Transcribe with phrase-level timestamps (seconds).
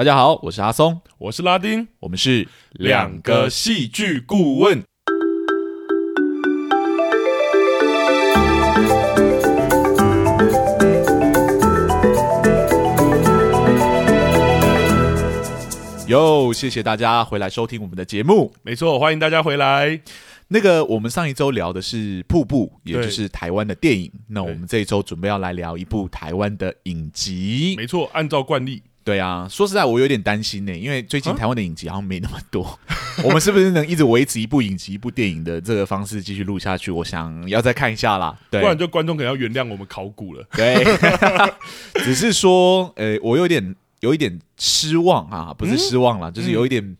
[0.00, 4.82] 大家好，我是阿松，我是拉丁，我们是两个戏剧顾问。
[16.08, 18.54] 哟，谢谢大家回来收听我们的节目。
[18.62, 20.00] 没错，欢迎大家回来。
[20.48, 24.10] 那个，我们上一周聊的是《瀑布》，也就是台湾的电影。
[24.28, 27.74] 那我们这一周准备要来聊一部台湾的影集。
[27.76, 28.82] 没错，按照惯例。
[29.02, 32.62] 对啊，说实在，我有点担心呢，因为最近台湾的影集好像没那么多。
[32.62, 32.78] 啊、
[33.24, 36.90] 我们是不是能一直维持一部影集、一部电影的这个方式继续录下去？
[36.90, 38.38] 我想要再看一下啦。
[38.50, 40.46] 对，不然就观众可能要原谅我们考古了。
[40.52, 40.84] 对，
[42.04, 46.96] 只是说，呃，我有点有一点失望啊，不是失望啦，嗯、就是有一点。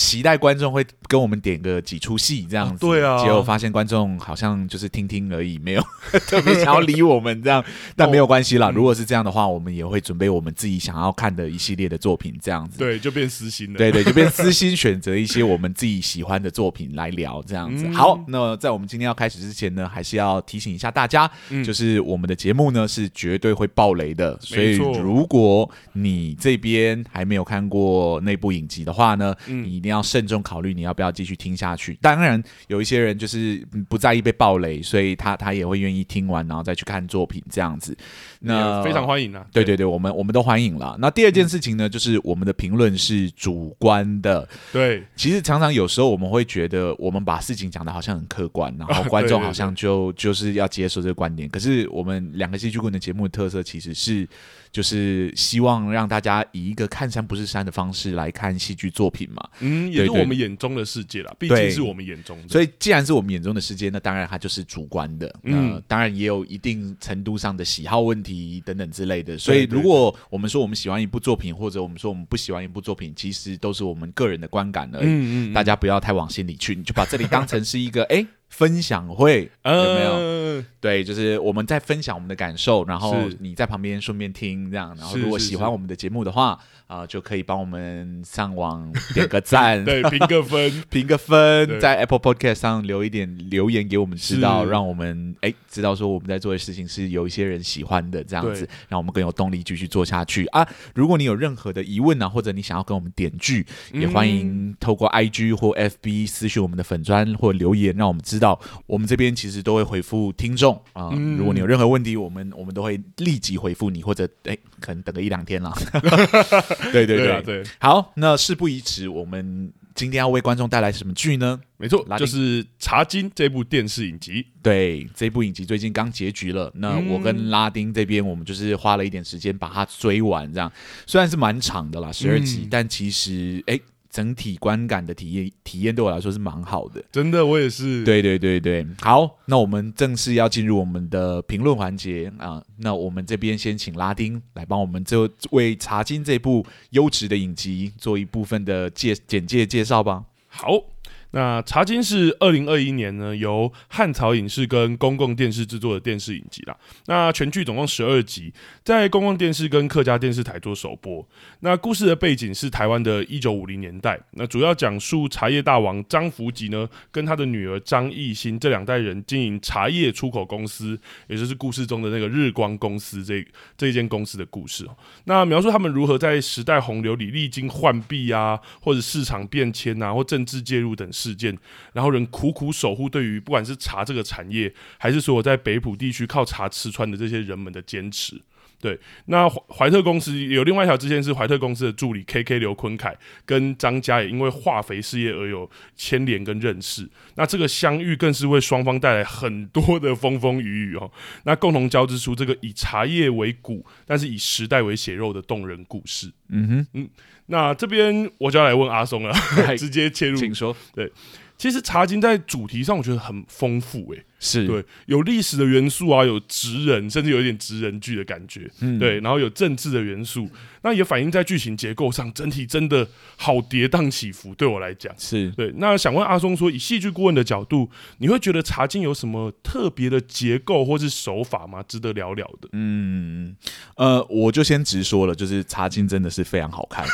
[0.00, 5.82] 期待观众会跟我们点个几出戏这样子，对啊，结果发现观众好像就是听听而已，没有
[6.26, 7.62] 特别想要理我们这样，
[7.94, 8.70] 但没有关系啦。
[8.70, 17.86] 如果是这样的话，我们也会准备我们自己想要看的一系列的作品这样子，对，就变私心了，对对， 就变私心选择一些我们自己喜欢的作品来聊这样子。
[17.90, 21.30] 好，那在我们今天要开始之前呢，还是要提醒一下大家，
[21.62, 29.89] 就是我们的节目呢是绝对会爆雷的，所以如果你这边还没有看过那部影集的话呢，你一定。
[29.90, 31.98] 要慎重考虑你要不要继续听下去。
[32.00, 37.96] 当然，有一些人就是不在意被暴雷，所以他他也会愿意听完，然后再去看作品这样子。
[38.40, 39.46] 那非常欢迎啊！
[39.52, 40.96] 对对对，我们我们都欢迎了。
[40.98, 44.48] 那第二件事情呢，就是我们的评论是主观的。
[44.72, 51.46] 对，其实常常有时候我们会觉得，我们把事情讲的好像很客观，然后 观众好像就就是要接受这个观点。
[51.50, 54.26] 可是我们两个戏剧顾问的节目的特色其实是，
[54.72, 59.46] 就是希望让大家以一个看山不是山的方式来看戏剧作品嘛。
[59.60, 62.48] 嗯，也是我们眼中的世界啦，毕竟是我们眼中的。
[62.48, 65.30] 所以既然是我们眼中的世界，那当然它就是主观的。
[65.42, 68.29] 嗯，当然也有一定程度上的喜好问题。
[68.64, 75.06] 等等之类的，所以如果我们说我们喜欢一部作品，或者我们说我们不喜欢一部作品，其实都是我们个人的观感而已。
[75.06, 80.64] 嗯嗯，大家不要太往心里去，你就把这里当成是一个哎分享会，有没有？
[80.80, 84.94] 对，就是我们在分享我们的感受，然后你在旁边顺便听这样。
[84.98, 86.60] 然后如果喜欢我们的节目的话。
[86.90, 100.66] 啊，就可以帮我们上网点个赞， 对，评个分， 评个分，在 Apple Podcast 上留一点留言给我们知道，让我们哎知道说我们在做的事情是有一些人喜欢的这样子，让我们更有动力继续做下去啊！
[100.92, 108.58] 如果你有任何的疑问呢，或者你想要跟我们点剧，也欢迎透过 IG 或 FB 私讯我们的粉砖或留言，让我们知道。
[108.86, 115.72] 我们这边其实都会回复听众啊，如果你有任何问题，我们我们都会立即回复你，或者哎可能等个一两天了。
[116.90, 121.60] 对对对对，对，好，那事不宜迟，我们今天要为观众带来什么剧呢？
[121.76, 124.46] 没错，就是《茶金》这部电视影集。
[124.62, 126.72] 对，这部影集最近刚结局了。
[126.74, 130.72] 那我跟拉丁这边，我们就是花了一点时间把它追完，这样
[131.06, 133.74] 虽然是蛮长的啦，十二集，嗯、但其实哎。
[133.74, 137.02] 诶整体观感的体验，体验对我来说是蛮好的。
[137.12, 138.04] 真的，我也是。
[138.04, 142.62] 对对对对，好，那我们正式要进入我们的评论环节啊。
[142.78, 150.24] 那我们这边先请拉丁来帮我们这为《茶经》这部优质的影集做一部分的介简介介绍吧。
[150.48, 150.84] 好。
[151.32, 156.76] 那《茶金》是二零二一年呢，由汉朝影视跟公共电视制作的电视影集啦。
[157.06, 158.52] 那全剧总共十二集，
[158.82, 161.24] 在公共电视跟客家电视台做首播。
[161.60, 170.98] 那故事的背景是台湾的一九五零年代，那主要讲述茶叶大王张福吉呢，跟他的女儿张艺兴这两代人经营茶叶出口公司，
[171.28, 174.84] 也就是故事中的那个日光公司这这间公司的故事。
[175.26, 181.08] 那描述他们如何在时代洪流里历经换币啊，或者市场变迁啊，或政治介入等。
[181.20, 181.58] 事件，
[181.92, 188.40] 然后人苦苦守护，对于不管是茶这个产业，还是说我在北浦地区靠茶吃穿的这些人们的坚持。
[188.80, 193.14] 对，那怀特公司有另外一条支线是怀特公司的助理 K K 刘坤凯
[193.44, 197.06] 跟张家也因为化肥事业而有牵连跟认识。
[197.34, 201.10] 那这个相遇更是为双方带来很多的风风雨雨哦。
[201.44, 206.32] 那共同交织出这个以茶叶为骨，但是以时代为血肉的动人故事。
[206.48, 207.10] 嗯哼，嗯。
[207.46, 209.34] 那这边我就要来问阿松了，
[209.76, 210.74] 直接切入，请说。
[210.94, 211.12] 对，
[211.58, 214.24] 其实茶经在主题上我觉得很丰富，诶。
[214.40, 214.66] 是。
[214.66, 220.50] 对，有历史的元素啊，有职人，甚至有一点职人剧的感觉，嗯，对，然后有政治的元素，
[220.82, 223.06] 那也反映在剧情结构上，整体真的
[223.36, 224.54] 好跌宕起伏。
[224.54, 225.72] 对我来讲，是对。
[225.76, 231.82] 那想问阿松说，以戏剧顾问的角度，你会觉得茶经有什么特别的结构或是手法吗？
[231.86, 232.68] 值得聊聊的？
[232.72, 233.54] 嗯，
[233.96, 237.06] 呃，我就先直说了，就是茶经真的是非常好看，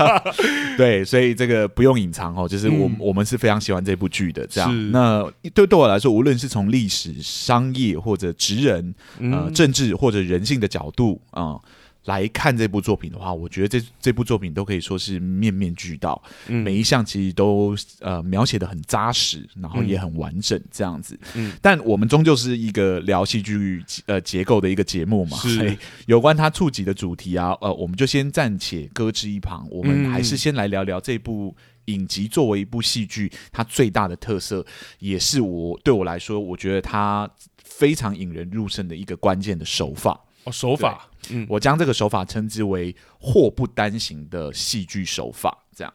[0.76, 4.46] 对，所以这个不用隐藏哦，就是我、嗯、我们是非常喜欢这部剧的。
[4.46, 5.22] 这样，那
[5.54, 11.62] 对对我来说，无论是从历史、商业或者职人、呃政治或者人性的角度啊、呃，
[12.04, 21.18] 来看这部作品的话，我觉得这这部作品都可以说是面面俱到，嗯、每一项其实都呃描写的很扎实，然后也很完整这样子。
[21.34, 25.56] 嗯，但我们终究是一个聊戏剧呃结构的一个节目嘛，是。
[25.56, 25.76] 所以
[26.06, 31.54] 有关它触及的主题啊，呃，我们就先暂且搁置一旁，我们还是先来聊聊这部
[31.84, 34.64] 影集作为一部戏剧，它最大的特色，
[35.00, 37.28] 也是我对我来说，我觉得它
[37.62, 40.18] 非常引人入胜的一个关键的手法。
[40.44, 45.92] 哦，手法，嗯，我将这个手法称之为“祸不单行”的戏剧手法，这样。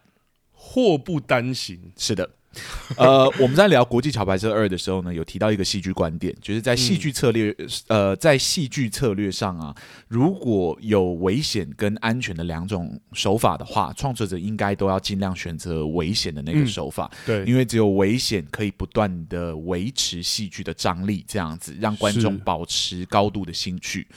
[0.52, 2.30] 祸不单行，是的。
[2.98, 9.76] 呃，我们在聊《国际桥牌社二》的时候呢，有提到一个戏剧观点，就是在戏剧策略，嗯、呃，在戏剧策略上啊，
[10.08, 17.10] 如果有危险跟安全的两种手法的话，创作者应该都要尽量选择危险的那个手法。
[17.26, 24.08] 嗯、对，因为只有危险可以不断的维持戏剧的张力，这样子让观众保持高度的兴趣。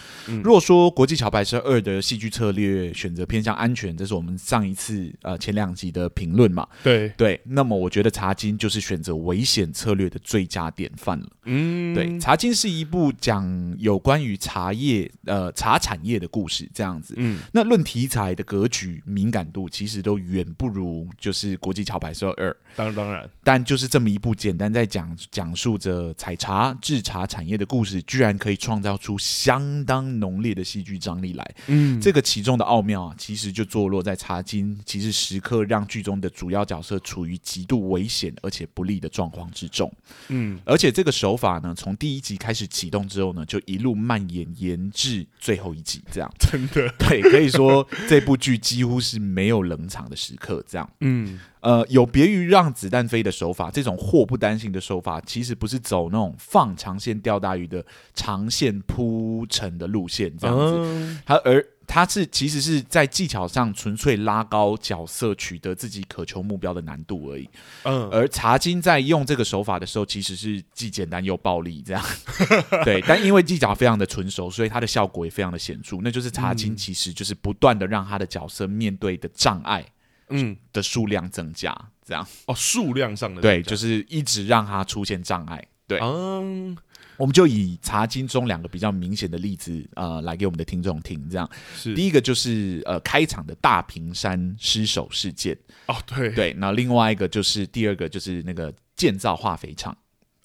[0.42, 6.66] 如果说《国际桥牌社二》的戏剧策略选择偏向安全，这是我们上一次呃前两集的评论嘛？
[6.82, 11.26] 对对，那么我觉得茶金就是选择危险策略的最佳典范了。
[11.44, 17.14] 嗯，对，茶金是一部讲有关于茶叶呃茶产业的故事，这样子。
[17.16, 22.54] 嗯，那论题材的格局敏感度，其实都远不如就是国际桥牌社二。
[22.76, 31.54] 当当然，但就是这么一部简单在讲讲述着采茶制茶产业的故事，居然可以创造出相当浓烈的戏剧张力来。
[31.68, 39.92] 嗯，这个其中的奥妙啊，其实就坐落在茶金，其实时刻让剧中的主要角色处于极度危险而且不利的状况之中。
[40.28, 50.90] 嗯，而且这个手法呢，从第一集开始启动之后呢，就一路蔓延延至最后一集，这样真的 对，可以说这部剧几乎是没有冷场的时刻，这样。
[51.00, 51.38] 嗯。
[51.60, 57.84] 呃，有别于让子弹飞的手法，这种祸不单行的手法，其实不是走那种放长线钓大鱼的
[58.14, 61.20] 长线铺陈的路线，这样子。
[61.26, 67.48] 它而它是其实是在技巧上纯粹拉高角色取得自己渴求目标的难度而已。
[67.84, 72.04] 嗯，而茶金在用这个手法的时候，其实是既简单又暴力，这样。
[72.84, 75.96] 对，但因为技巧非常的纯熟，所以它的效果也非常的显著。
[76.02, 79.84] 那就是茶金其实就是不断的让他的角色面对的障碍。
[80.30, 81.74] 嗯，的数量增加，
[82.04, 85.66] 这样哦，数量上的对，就是一直让他出现障碍。
[85.86, 86.76] 对，嗯，
[87.18, 91.28] 我们就以茶经中两个比较明显的例子，呃，来给我们的听众听。
[91.28, 95.58] 这样是第一个就是呃，开场的大坪山失守事件。
[95.86, 99.94] 哦，对对，那另外一个就是第二个就是那个建造化肥厂。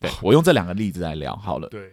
[0.01, 1.69] 对，我用这两个例子来聊好了。
[1.69, 1.89] 对，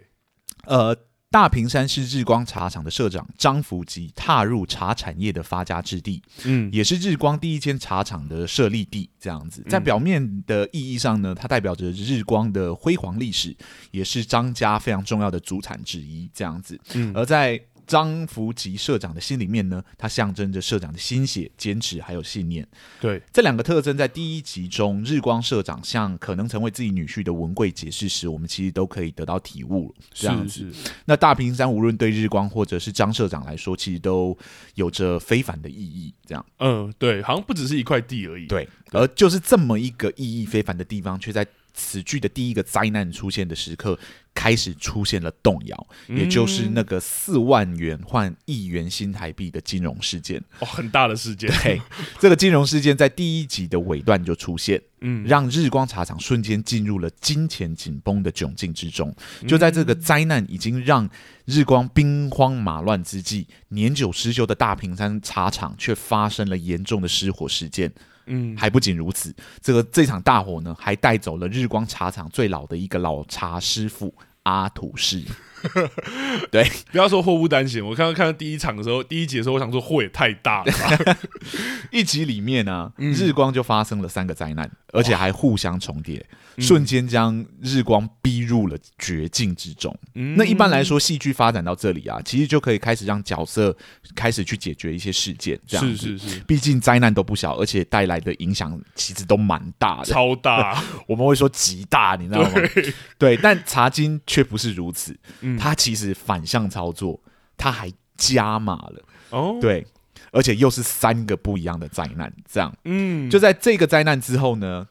[0.64, 0.96] 呃。
[1.32, 9.08] 大坪山是日光茶厂的社长张福吉踏入茶产业的发家之地，嗯，也是日光第一间茶厂的设立地。
[9.20, 13.54] 这样子，在表面的意义上呢，它代表着日光的辉煌历史，
[13.92, 16.28] 也是张家非常重要的祖产之一。
[16.34, 17.60] 这样子，嗯，而在
[17.90, 22.64] 张福吉社长的心里面呢，它象征着社长的心血、坚持还有信念。
[23.00, 29.92] 对，这两个特征在第一集中，日光社长向可能成为自己女婿的文贵解释时，我们其实都可以得到体悟。
[30.12, 30.70] 这样子，
[31.04, 34.38] 那大平山无论对日光或者是张社长来说，其实都
[34.76, 36.14] 有着非凡的意义。
[36.24, 38.46] 这样，嗯，对，好像不只是一块地而已。
[38.46, 41.44] 对，而就是这么一个意义非凡的地方，却在。
[41.74, 43.98] 此剧的第一个灾难出现的时刻，
[44.34, 50.42] 开始出现了动摇，嗯、也就是那个四万元换亿元新台币的金融事件。
[50.60, 51.50] 哦，很大的事件。
[51.62, 51.80] 对，
[52.18, 59.14] 这个金融事件在第一集的尾段就出现，嗯，让日光茶厂瞬间进入了金钱紧绷的窘境之中。
[59.46, 61.08] 就在这个灾难已经让
[61.44, 67.92] 日光兵荒马乱之际，年久失修的大坪山茶厂却发生了严重的失火事件。
[68.30, 75.22] 嗯，还不仅如此，这个这场大火呢，还带走了日光茶厂最老的一个老茶师傅阿土士。
[76.50, 77.84] 对， 不要说祸不单行。
[77.86, 81.16] 我刚刚看到第一场的时候，第一集的时候，我想说祸也太大了吧。
[81.90, 86.24] 一集里面呢、啊，嗯、日光就发生了三个灾难，而且还互相重叠，
[86.58, 89.96] 瞬间将日光逼入了绝境之中。
[90.14, 93.76] 嗯、那一般来说，戏剧发展到这里啊，其实就可以开始让角色
[94.14, 95.58] 开始去解决一些事件。
[95.66, 100.82] 这样是是是，毕竟灾难都不小，而且带来的影响其实都蛮大的，超大。
[101.06, 102.50] 我们会说极大，你知道吗？
[102.74, 105.16] 对，对，但茶金却不是如此。
[105.58, 107.20] 他其实反向操作，
[107.56, 109.02] 他还加码了。
[109.30, 109.86] 哦，对，
[110.32, 114.88] 而且又是三个不一样的灾难，这样，嗯，就在这个灾难之后呢，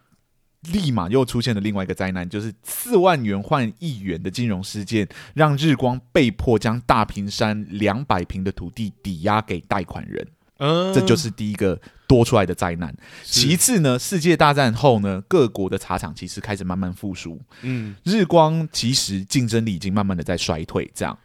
[0.72, 10.25] 立马又出现了另外一个灾难，就是四万元换一元的金融事件，让日光被迫将大坪山两百平的土地抵押给贷款人，
[10.60, 12.96] 嗯，这就是第一个多出来的灾难。
[13.24, 17.42] 其次呢，世界大战后呢，各国的茶厂其实开始慢慢复苏。
[17.63, 20.89] 嗯，日光其实竞争力已经慢慢的在衰退。
[20.94, 21.18] 这样，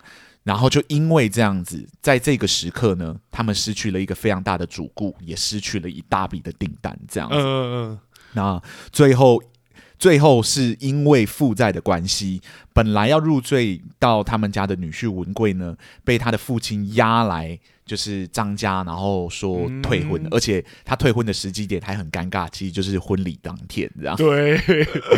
[0.44, 7.36] 然后就因为这样子，在这个时刻呢，他们失去了一个非常大的主顾，也失去了一大笔的订单，这样子。
[7.36, 7.98] 嗯嗯嗯。
[8.34, 9.42] 那最后，
[9.98, 12.40] 最后是因为负债的关系，
[12.72, 24.16] 本来要入赘到他们家的女婿文贵呢，被他的父亲押来，就是张家，然后说退婚，嗯、而且他退婚的时机点还很尴尬，其实就是婚礼当天，这样。
[24.16, 24.58] 对。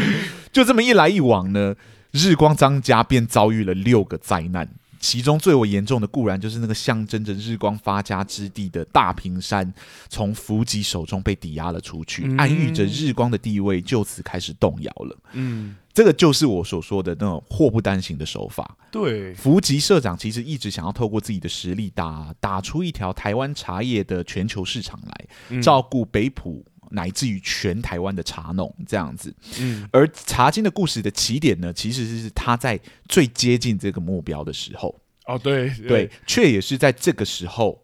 [0.53, 1.75] 就这么一来一往呢，
[2.11, 4.69] 日光张家便遭遇了六个灾难。
[4.99, 9.73] 其中最为严重的固然就是那个象征着日光发家之地的大平山，
[10.09, 15.17] 从福吉手中被抵押了出去，嗯、暗喻着日光的地位就此开始动摇了。
[15.35, 18.77] 嗯，这个就是我所说的那种祸不单行的手法。
[18.93, 26.63] 对，福吉社长其实一直想要透过自己的实力打打出一条台湾茶叶的全球市场来，嗯、照顾北埔。
[26.91, 34.95] 乃至于全台湾的茶农这样子，嗯，而茶金的故事的起点呢，其实是他在最接近这个目标的时候，
[35.27, 35.69] 哦，对。
[35.89, 37.83] 对，却也是在这个时候，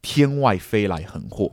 [0.00, 1.52] 天外飞来横祸，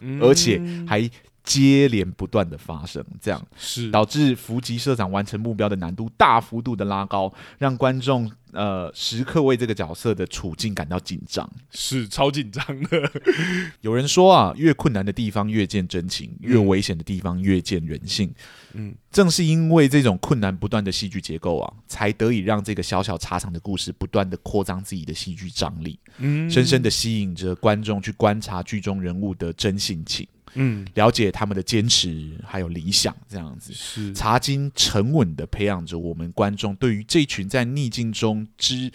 [0.00, 0.58] 嗯、而且
[0.88, 1.08] 还
[1.44, 8.30] 接连不断的发生，这样是导致福吉社长完成目标的难度大幅度的拉高，让观众。
[8.52, 13.10] 呃，时刻为这个角色的处境感到紧张，是超紧张的。
[13.80, 18.30] 有人说啊，越困难的地方越见真情，越危险的地方越见人性。
[18.74, 30.28] 嗯，正是因为这种困难不断的戏剧结构啊，才得以让这个小小茶厂的故事不断的扩张自己的戏剧张力，嗯，深深的吸引着观众去观察剧中人物的真性情。
[30.54, 33.72] 嗯，了解他们的坚持还有理想，这样子。
[33.72, 34.12] 是。
[34.12, 38.90] 茶金沉稳的培养着我们观众对于这群在逆境中之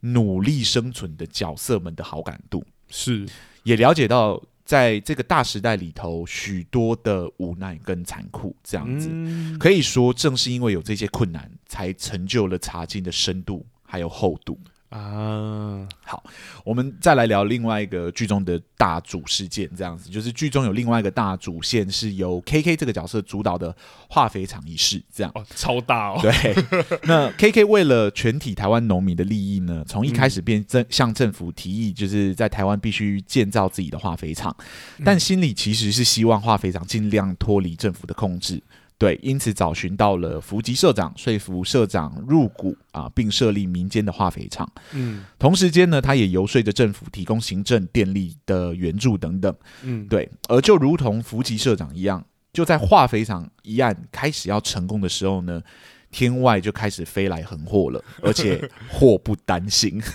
[0.00, 3.26] 努力生存的角色们的好感度，是。
[3.62, 14.58] 也了解到在这个大时代里头许多的无奈跟残酷，这样子、嗯、可以说正是因为有这些困难，才成就了茶金的深度还有厚度。
[14.88, 16.22] 啊，好，
[16.64, 23.74] 我们再来聊另外一个剧中的大主事件，这样子，就是剧中有另外一个大主线是由 KK 这个角色主导的
[24.08, 26.18] 化肥厂一事，这样哦，超大哦。
[26.22, 26.54] 对，
[27.02, 34.56] 那 KK 为了全体台湾农民的利益呢，从一开始便政向政府提议，就是在台湾必须建造自己的化肥厂，
[35.04, 38.62] 但心里其实是希望化肥厂尽量脱离政府的控制。
[38.98, 44.66] 对，因此找寻到了福吉社长，说服社长入股啊，并设立民间的化肥厂。
[44.92, 49.54] 嗯，同时间呢，他也游说着政府提供行政、电力的援助等等。
[49.82, 50.28] 嗯，对。
[50.48, 55.62] 而就如同福吉社长一样，就在化肥厂一案开始要成功的时候呢。
[56.10, 60.00] 天外就开始飞来横祸了， 而且祸不单行。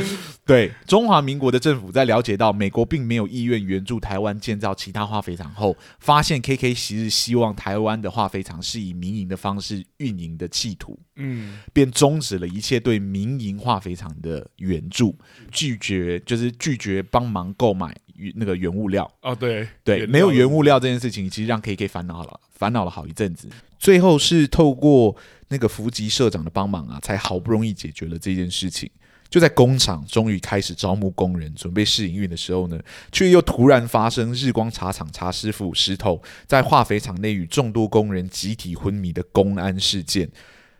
[0.44, 15.16] 对，中华民国的政府在了解到美国并没有意愿援助台湾建造其他化肥厂后，发现 KK 昔日希望台湾的化肥厂是以民营的方式运营的企图，嗯，便终止了一切对民营化肥厂的援助，
[15.52, 17.94] 拒绝就是拒绝帮忙购买
[18.34, 19.08] 那个原物料。
[19.22, 23.48] 哦，对对，没有原物料这件事情，其实让 KK 烦恼了，烦恼了好一阵子。
[23.80, 25.16] 最后是透过
[25.48, 28.88] 那个福吉社长的帮忙啊，才好不容易解决了这件事情。
[29.30, 32.78] 就在工厂终于开始招募工人，准备试营运的时候呢，
[33.10, 40.28] 却又突然发生日光茶厂茶师傅石头在化肥厂内与众多工人集体昏迷的公安事件，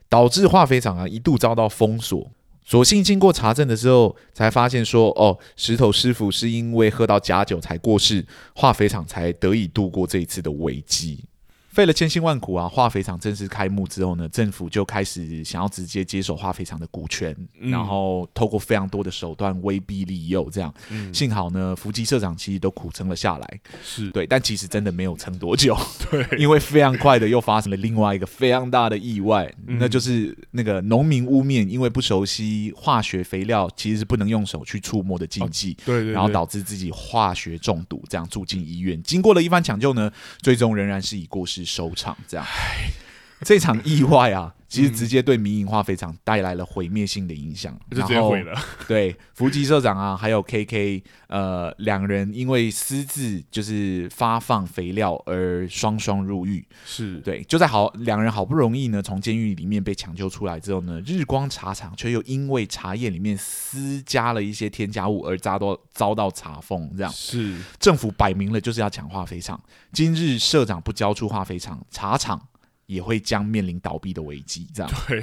[0.08, 2.30] 导致化肥厂啊一度遭到封锁。
[2.66, 11.24] 所幸经过查证的时候，才发现说，哦，石头师傅是因为喝到假酒才过世，化肥厂才得以度过这一次的危机。
[11.70, 20.74] 费了千辛万苦啊，化肥厂正式开幕之后呢，政府就开始想要直接接手化肥厂的股权，嗯、然后透过非常多的手段威逼利诱，这样。
[20.90, 24.10] 嗯、幸好呢，伏吉社长其实都苦撑了下来，是。
[24.10, 25.76] 对，但其实真的没有撑多久，
[26.10, 39.00] 对，因为非常快的又发生了另外一个非常大的意外，嗯、那就是那个农民污蔑，因为不熟悉化学肥料其实是不能用手去触摸的禁忌，哦、对，对，对，然后导致自己化学中毒，这样住进医院。
[39.04, 40.10] 经过了一番抢救呢，
[40.42, 41.59] 最终仍然是以过世。
[41.64, 42.46] 收场，这样，
[43.42, 48.54] 这场意外啊，其实直接对民营化肥厂带来了毁灭性的影响， 就直接毁了。
[48.86, 56.66] 对，福吉社长啊，还有 KK，呃，两人因为私自就是发放肥料而双双入狱。
[56.84, 66.90] 是对，就在好两人好不容易呢从监狱里面被抢救出来之后呢，日光茶厂却又因为茶叶里面私加了一些添加物而遭到遭到查封。
[66.96, 69.58] 这样是政府摆明了就是要抢化肥厂。
[69.92, 72.40] 今日社长不交出化肥厂，茶厂。
[72.90, 74.92] 也会将面临倒闭的危机，这样。
[75.06, 75.22] 对，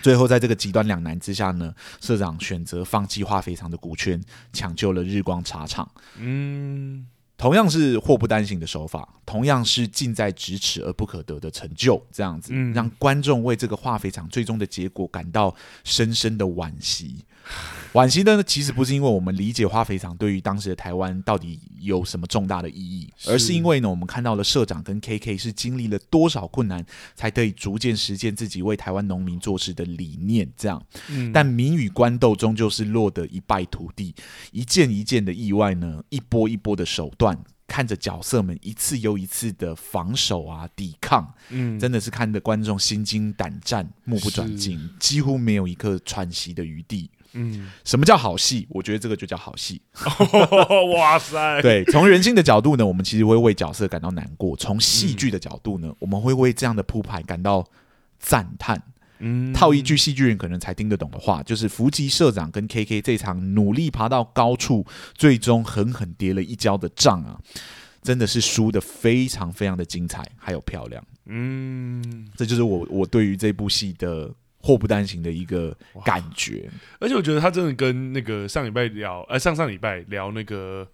[0.00, 5.90] 最后在这个极端两难之下呢，社长选择放弃化肥厂的股权，抢救了日光茶厂。
[6.18, 7.04] 嗯，
[7.40, 17.24] 同样是祸不单行的手法，同样是近在咫尺而不可得的成就，这样子，嗯、让观众为这个化肥厂最终的结果感到深深的惋惜。
[17.94, 26.84] 惋惜的呢，其实不是因为我们理解化肥厂对于当时的台湾到底有什么重大的意义，而是因为呢，我们看到了社长跟 KK 是经历了多少困难，
[27.16, 30.48] 才得以逐渐实现自己为台湾农民做事的理念。
[30.56, 34.14] 这样，嗯、但民与官斗终究是落得一败涂地，
[34.52, 37.29] 一件一件的意外呢，一波一波的手段，
[37.70, 47.08] 看着角色们一次又一次的防守啊、抵抗，嗯，真的是看得观众心惊胆战、目不转睛，几乎没有一刻喘息的余地。
[47.34, 48.66] 嗯，什么叫好戏？
[48.70, 49.80] 我觉得这个就叫好戏。
[50.32, 51.62] 哦、 哇塞！
[51.62, 57.64] 对，从人性的角度呢，我们其实会为角色感到难过；从戏剧的角度呢，嗯、我们会为这样的铺排感到
[58.18, 58.82] 赞叹。
[59.20, 64.84] 嗯，套一句戏剧人可能才听得懂的话，就是伏击社长跟 KK 这场努力爬到高处，
[65.14, 67.38] 最终狠狠跌了一跤的仗啊，
[68.02, 71.04] 真的是输的非常非常的精彩，还有漂亮。
[71.26, 74.34] 嗯，这就是我我对于这部戏的。
[74.62, 75.74] 祸不单行的一个
[76.04, 80.86] 感觉，而且我觉得他真的跟那个上礼拜聊，呃，上上礼拜聊那个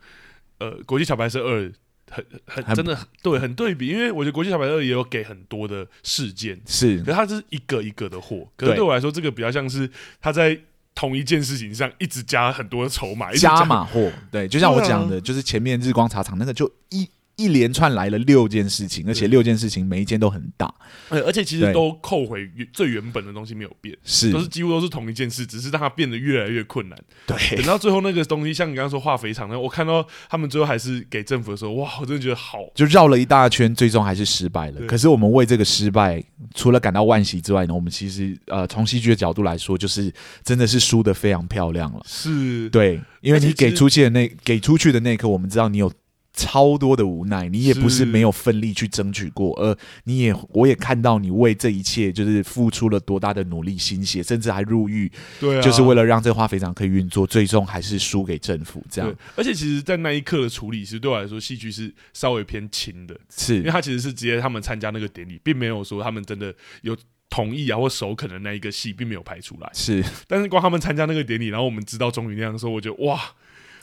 [0.58, 1.72] 呃，国际小白社二，
[2.10, 10.58] 很很真的很对，很对比，因为我觉得国际桥牌社二也有给很多的事件，是，可是它是一个一个的货，可是对我来说，这个比较像是他在
[10.94, 17.08] 同一件事情上一直加很多的筹码，加码货，对，就像我讲的，就是前面日光茶厂那个就一。
[17.36, 20.72] 一连串来了六件事情，而且六件事情每一件都很大，
[21.10, 26.98] 而且其实都扣回最原本的东西没有变，是都是几乎都是同一件事，只是让它变得越来越困难。
[27.26, 34.80] 对，等到最后那个东西，像你刚刚说化肥厂，那我看到他们最后还是给政府的时候，哇，我真的觉得好，就绕了一大圈，最终还是失败了。
[34.86, 36.24] 可是我们为这个失败，
[36.54, 40.10] 除了感到惋惜之外呢，我们其实呃从戏剧的角度来说，就是
[40.42, 42.00] 真的是输得非常漂亮了。
[42.06, 45.92] 是对，因为你给出去的那给出去的那一刻，我们知道你有。
[46.36, 49.74] 超多的无奈，你也不是没有奋力去争取过，而
[50.04, 59.12] 你也，我也看到你为这一切就是付出了多大的努力心血，甚至还入狱，对啊，就是为了让这个化肥厂可以运作，最终还是输给政府这样。
[59.34, 66.94] 而且其实，在那一刻的处理，其实对我来说，戏剧是稍微偏轻的，是因为他其实是直接他们参加那个典礼，并没有说他们真的有
[67.30, 69.70] 同意啊或首肯的那一个戏，并没有拍出来。
[69.72, 73.18] 是，但是光他们参加那个典礼，然后我们知道终于那样的时候，我觉得哇。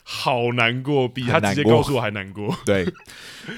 [0.03, 2.55] 好难过，比他直接告诉我还难过。
[2.65, 2.85] 对，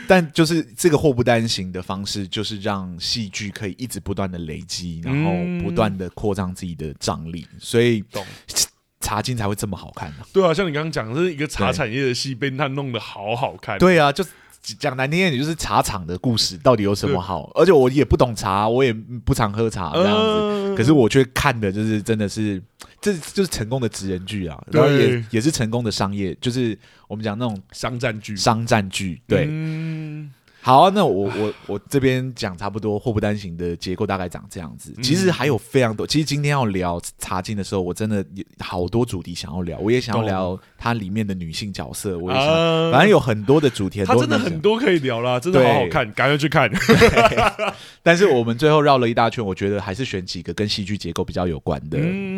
[0.08, 5.32] 但就是这个祸不单行的方式，就是让戏剧可以一直不断的累积，然后
[5.64, 8.24] 不断的扩张自己的张力，所以懂
[9.00, 10.28] 茶经才会这么好看呢、啊。
[10.32, 13.78] 对啊，像你刚刚讲，这是一个茶产业的戏，被他弄得好好看。
[13.78, 14.24] 对啊，就
[14.74, 17.50] 讲难听点，就是茶厂的故事到底有什么好？
[17.56, 22.62] 而且我也不懂茶，我也不常喝茶这样子，呃、可是我却看的就是真的是。
[23.02, 26.76] 这就是成功的职人剧啊，然后也也是成功的商业，就是
[27.08, 28.36] 我们讲那种商战剧。
[28.36, 29.46] 商战剧，对。
[29.48, 34.92] 嗯好啊，那我我 我这边讲差不多，祸不单行的结构大概长这样子。
[35.04, 38.26] 其实还有非常多，其实今天要聊茶经的时候，我真的
[38.58, 46.72] 好多主题想要聊，我也想要聊它里面的女性角色，我也想，反正有很多的主题，它真的很多可以聊啦，真的好好看，赶快去看。
[48.02, 51.98] 但是我们最后绕了一大圈，我觉得还是选几个跟戏剧结构比较有关的，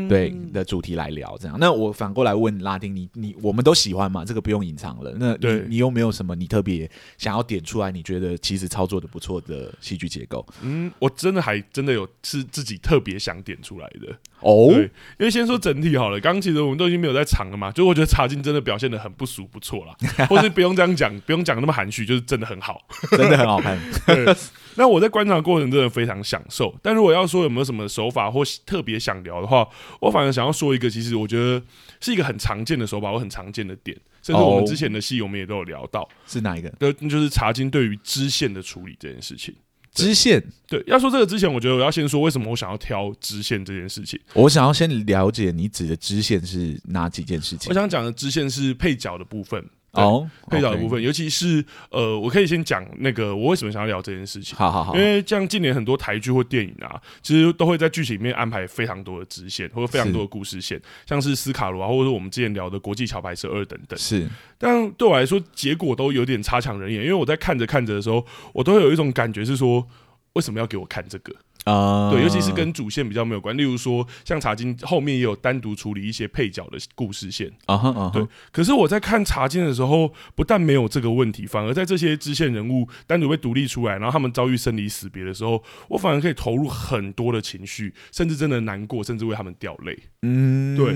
[0.09, 1.37] 对的主题来聊。
[1.39, 4.25] 这样，那我反过来问拉丁，你你我们都喜欢嘛？
[4.25, 5.13] 这个不用隐藏了。
[5.19, 7.91] 那你你有没有什么你特别想要点出来？
[7.91, 8.07] 你？
[8.07, 14.69] 觉得其实操作的不错的戏剧结构，嗯，我真的还真的有是自己特别想点出来的哦。
[14.73, 19.95] 对，因为先说整体好了，刚刚其实我们都已经没有在藏了嘛，就我觉得茶金真的表现的很不俗不错啦，
[20.27, 23.77] 或是不用这样讲，不用讲那么含蓄，就是真的很好，真的很好看。
[24.75, 29.67] 那我在观察的过程真的非常享受，但如果要说有没有什么手法或特别想聊的话，
[29.99, 31.59] 我反而想要说一个，其实我觉得
[31.99, 33.97] 是一个很常见的手法，我很常见的点。
[34.21, 36.69] 甚至我们之前的戏，我们也都有聊到，是哪一个？
[36.79, 39.55] 就就是茶金对于支线的处理这件事情。
[39.97, 44.19] 支线，对，要说这个之前，我觉得我要先说为什么我想要挑支线这件事情。
[44.33, 47.69] 我想要先了解你指的支线是哪几件事情。
[47.69, 49.63] 我想讲的支线是配角的部分。
[49.97, 50.49] 哦，oh.
[50.49, 54.57] 配角的部分，尤其是呃，我可以先讲那个我为什么想要聊这件事情。
[54.57, 63.97] 好好好，因为像近年很多台剧或电影啊，其实都会在剧情里面安排非常多的支线或者非常多的故事线，是像是斯卡罗啊，或者是我们之前聊的国际桥牌社二等等。
[63.97, 69.87] 是，但对我来说，结果都有点差强人意，因为我在看着看着的时候，我都会有一种感觉是说，
[70.33, 71.33] 为什么要给我看这个？
[71.67, 78.25] 啊，对，尤其是跟主线比较没有关，例如说像茶金后面也有单独处理一些配角的故事线啊哈啊，对。
[78.53, 89.99] 可是我在看茶金的时候，不但没有这个问题，反而在这些支线人物单独被独立出来，然后他们遭遇生离死别的时候，我反而可以投入很多的情绪，甚至真的难过，甚至为他们掉泪。
[90.21, 90.93] 嗯，对。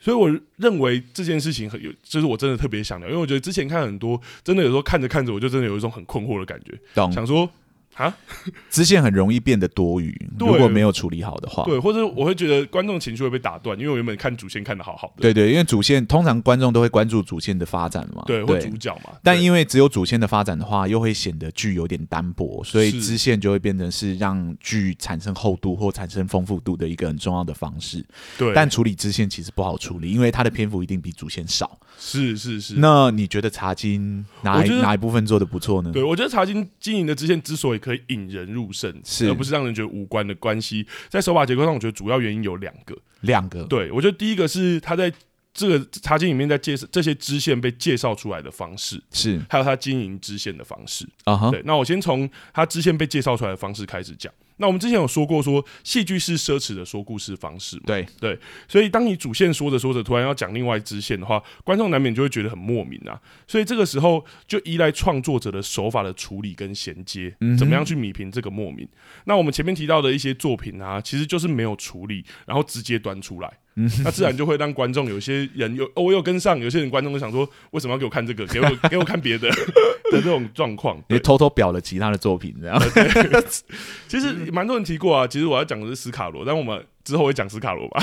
[0.00, 6.78] 所以我认为这件事情很有，就是我真的特别想聊，因为我觉得之前看很多，真的有时候看着看着，我就真的有一种很困惑的感觉，
[7.12, 7.50] 想说。
[7.98, 8.16] 啊，
[8.70, 28.04] 支线很容易变得多余，如果没有处理好的话，对，或者我会觉得观众情绪会被打断，因为我原本看主线看的好好的，对对，因为主线通常观众都会关注主线的发展嘛，对，或主角嘛，但因为只有主线的发展的话，又会显得剧有点单薄，所以支线就会变成是让剧产生厚度或产生丰富度的一个很重要的方式。
[28.38, 31.78] 对，但处理支线其实不好处理，因为它的篇幅一定比主线少。
[31.98, 32.74] 是是是。
[32.76, 35.90] 那你觉得茶金哪一哪一部分做的不错呢？
[35.92, 38.68] 对，我觉得茶金经营的支线之所以可以引人入。
[38.70, 38.94] 是，
[39.28, 40.86] 而不是让人觉得无关的关系。
[41.08, 42.96] 在手法结构上，我觉得主要原因有两个。
[43.22, 45.12] 两个，对，我觉得第一个是他在
[45.52, 51.04] 这个茶经里面在介绍这些支线被介绍出来的方式，是还有他经营支线的方式。
[51.50, 51.60] 对。
[51.64, 54.32] 那我先从他支线被介绍出来的方式开始讲。
[54.58, 57.82] 那我们之前有说过，说戏剧是奢侈的说故事方式嘛。
[57.86, 63.18] 对对，所以当你主线说着说着，突然要讲另外一支线的话，观众难免就会觉得很莫名啊。
[63.46, 68.84] 所以这个时候就依赖创作者的手法的处理跟衔接，怎么样去米平这个莫名。
[68.84, 73.58] 嗯、那我们前面提到的一些作品啊，其实就是没有处理，然后直接端出来。
[74.04, 78.46] 那自然就会让观众有些人有、哦、我有跟上，有些人观众都想说，为什么要给我看这个？
[78.46, 79.48] 给我 给我看别的
[80.10, 82.78] 的这种状况，你偷偷表了其他的作品，这样。
[82.94, 83.44] 对
[84.08, 86.84] 其实蛮多人提过啊，其实我要讲的是斯卡罗，但我们。
[87.08, 88.02] 之后会讲斯卡罗吧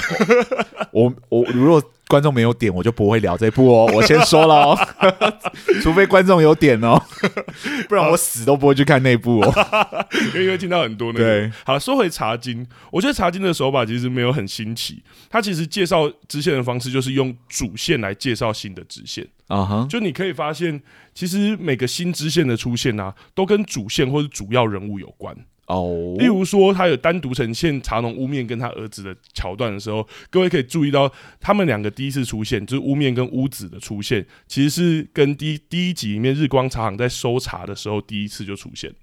[0.91, 1.13] 我。
[1.29, 3.89] 我我如果观众没有点，我就不会聊这部哦。
[3.93, 4.77] 我先说了哦，
[5.83, 6.99] 除非观众有点哦，
[7.87, 10.05] 不然我死都不会去看那部哦。
[10.33, 11.23] 因为听到很多那个。
[11.23, 15.03] 对，好，说回茶金，我觉得茶金的手法其实没有很新奇。
[15.29, 19.87] 他其实介绍支线的方式就是用主线来介绍新的支线啊哈。
[19.87, 20.81] 就你可以发现，
[21.13, 25.35] 其实每个新支线的出现啊，都跟主线或者主要人物有关。
[25.67, 38.93] 哦例如说，他有单独呈现茶农乌面跟他儿子的桥段的时候，各位可以注意到，他们两个第一次出现，就是乌面跟屋子的出现，其实是跟第一第一集里面日光茶行在收茶的时候第一次就出现。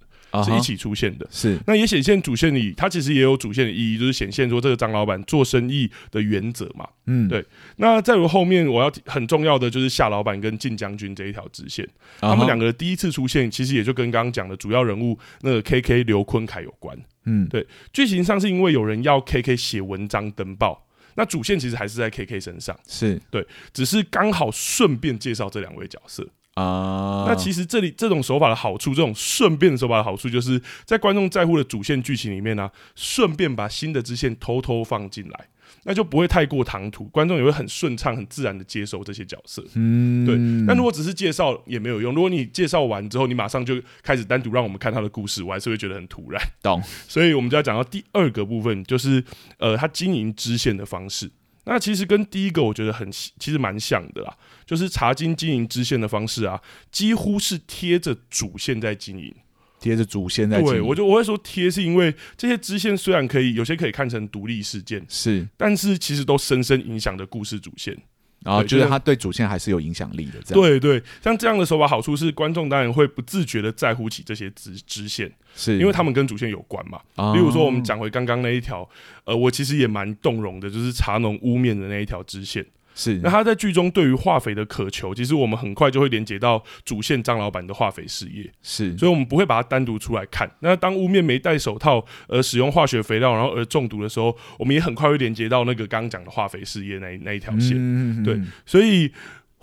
[0.44, 6.88] 是一起出现的，是那也显现主线里，它其实也有主线的意义，就是显现说这个张老板做生意的原则嘛。
[7.06, 7.44] 嗯，对。
[7.76, 11.86] 那再如后面我要很重要的就是夏老板跟晋将军这一条直线，
[12.20, 16.96] 他们两个的第一次出现，其实也就跟刚刚讲的主要人物那个 K K 刘坤凯有关。
[17.24, 17.66] 嗯，对。
[17.92, 26.26] 剧情上是因为有人要 K K 写文章登报，那主线其实还是在 K K 身上，是对，只是刚好顺便介绍这两位角色。
[26.54, 35.48] 啊，uh、那其实这里这种手法的好处，这种顺便的手法的好处，就是在观众在乎的主线剧情里面呢、啊，顺便把新的支线偷偷放进来，
[35.84, 39.64] 那就不会太过唐突，观众也会很顺畅、很自然的接受这些角色。
[39.74, 40.36] 嗯，对。
[40.66, 46.42] 那如果只是介绍也没有用，如果你介绍完之后，你马上就开始单独让我们看他的故事，我还是会觉得很突然。
[46.62, 46.82] 懂。
[47.08, 49.24] 所以我们就要讲到第二个部分，就是
[49.56, 51.30] 呃，他经营支线的方式。
[51.64, 59.34] 那其实跟第一个我觉得很其实蛮像的啦，就是茶金经营支线的方式啊，几乎是贴着主线在经营，
[59.80, 60.72] 贴着主线在经营。
[60.74, 67.96] 对，我就我会说贴，是因为这些支线虽然可以有些可以看成独立事件，是，但是其实都深深影响着故事主线。
[68.44, 77.00] 然后觉得他对主线还是有影响力的，这样对对，像这样的手法好处是观众当然会不自觉的在乎起这些支支线，是因为他们跟主线有关嘛。
[77.34, 78.88] 例如说，我们讲回刚刚那一条，
[79.24, 82.66] 呃，我其实也蛮动容的，就是茶农污面的那一条支线。
[82.94, 88.50] 是，那他在剧中对于化肥的渴求，其实我们很快就会连接到主线张老板的化肥事业。
[88.62, 90.50] 是，所以我们不会把它单独出来看。
[90.60, 97.76] 那当屋面没戴手套而使用化学肥料，然后而中毒的时候，我们也很快会连接到那个刚刚讲的化肥事业那一那一条线。
[97.76, 99.12] 嗯、对，所以。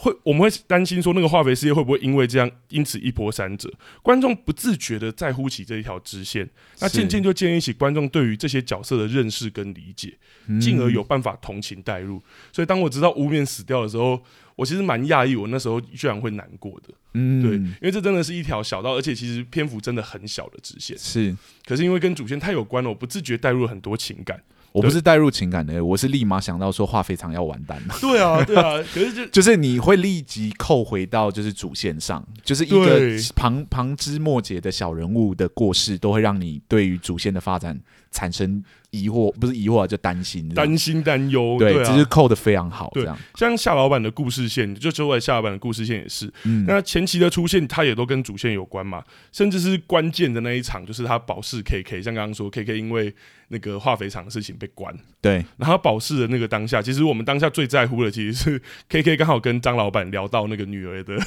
[0.02, 3.70] 会，我们会担心说那个化肥事业会不会因为这样因此一波三折？
[4.02, 10.18] 观众不自觉的在乎起这一条支线，那渐渐就建立起观众对于这些角色的认识跟理解，
[10.62, 12.24] 进而有办法同情代入。
[12.54, 14.24] 所以当我知道乌面死掉的时候，
[14.56, 16.94] 我其实蛮讶异，我那时候居然会难过的。
[17.16, 20.98] 嗯，对，因为这真的是一条小道，而且其实篇幅真的很小的支线。
[20.98, 21.36] 是，
[21.66, 24.42] 可是因为跟主线太有关了，我不自觉带入了很多情感。
[24.72, 27.96] 我不是带入情感的，我是立马想到说化肥厂要完蛋了。
[28.02, 33.00] 对啊，对啊， 可是就就是你会立即扣回到就是主线上，就是一个
[33.36, 37.80] 旁旁枝末节的小人物的过世，都会让你对于主线的发展
[38.12, 41.58] 产生疑惑，不是疑惑，就担心，担心担忧。
[41.60, 42.92] 对，只是扣的非常好。
[42.96, 46.32] 这样，像夏老板的故事线，就周围夏老板的故事线也是。
[46.44, 53.14] 嗯，那前期的出现，他也都跟主线有关嘛，甚至是关键的那一场，就是他保释 KK，像刚刚说 KK 因为
[53.50, 54.96] 那个化肥厂的事情被关。
[55.22, 61.20] 对，然后保释的那个当下，其实我们当下最在乎的，其实是 KK 刚好跟张老板聊到那个女儿的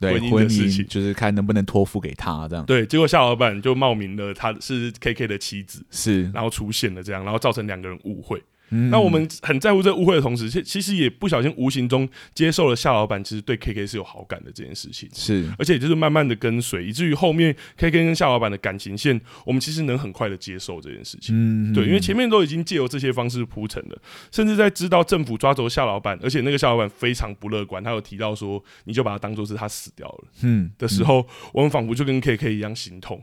[0.00, 2.64] 婚姻的事情，就是看能不能托付给他这样。
[2.64, 8.42] 对，结果夏老板就冒名了，他是 KK 的妻子，是，然后出现了这样，然后造成两个人误会。
[8.70, 15.06] 嗯、那我们很在乎这个误会的同时，其其实也不小心无形中接受了夏老板其实对 KK 是有好感的这件事情。
[15.12, 21.36] 是，而且就是慢慢的跟随，以至于后面 KK 跟夏老板的感情线，我们其实能很快的接受这件事情。
[21.36, 23.98] 嗯，对，因为前面都已经借由这些方式铺陈了，
[24.32, 33.22] 甚至在知道政府抓走夏老板，而且那个夏老板非常不乐观，他有提到说，你就把他当做是他死掉了，嗯的时候，我们仿佛就跟 KK 一样心痛。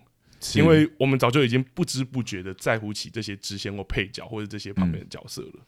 [0.56, 5.66] 因为我们早就已经不知不觉的在乎起这些支线或配角或者这些旁边的角色了，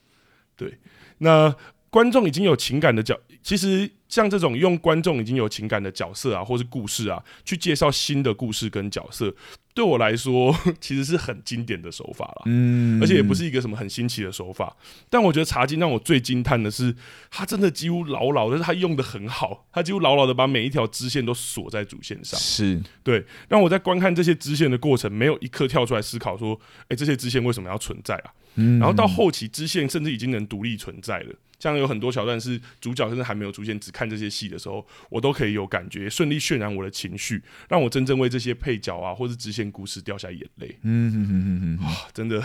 [0.56, 0.78] 对，
[1.20, 1.56] 那
[1.90, 3.90] 观众已经有情感的角，其实。
[4.10, 9.36] 像这种用观众已经有情感的角色啊，或是故事啊，去介绍新的故事跟角色，
[9.74, 12.44] 对我来说 其实是很经典的手法了。
[12.46, 14.76] 嗯，而且也不是一个什么很新奇的手法。
[15.10, 16.96] 但我觉得茶金让我最惊叹的是，
[17.32, 22.40] 它真的几乎牢牢，但是他用的很好，它几乎牢牢的把每一条支线都锁在主线上。
[22.40, 26.60] 是对，让我在观看这些支线的过程，没有一刻跳出来思考说，
[26.90, 28.32] 哎，这些支线为什么要存在啊？
[28.56, 31.34] 嗯，然后到后期支线甚至已经能独立存在了。
[31.64, 40.78] 像有很多桥段是主角甚至还没有出现，只看这些戏的时候，我都可以有感觉，顺利渲染我的情绪，让我真正为这些配角啊，或是支线故事掉下眼泪。
[40.82, 42.44] 嗯哼哼哼哼，哇，真的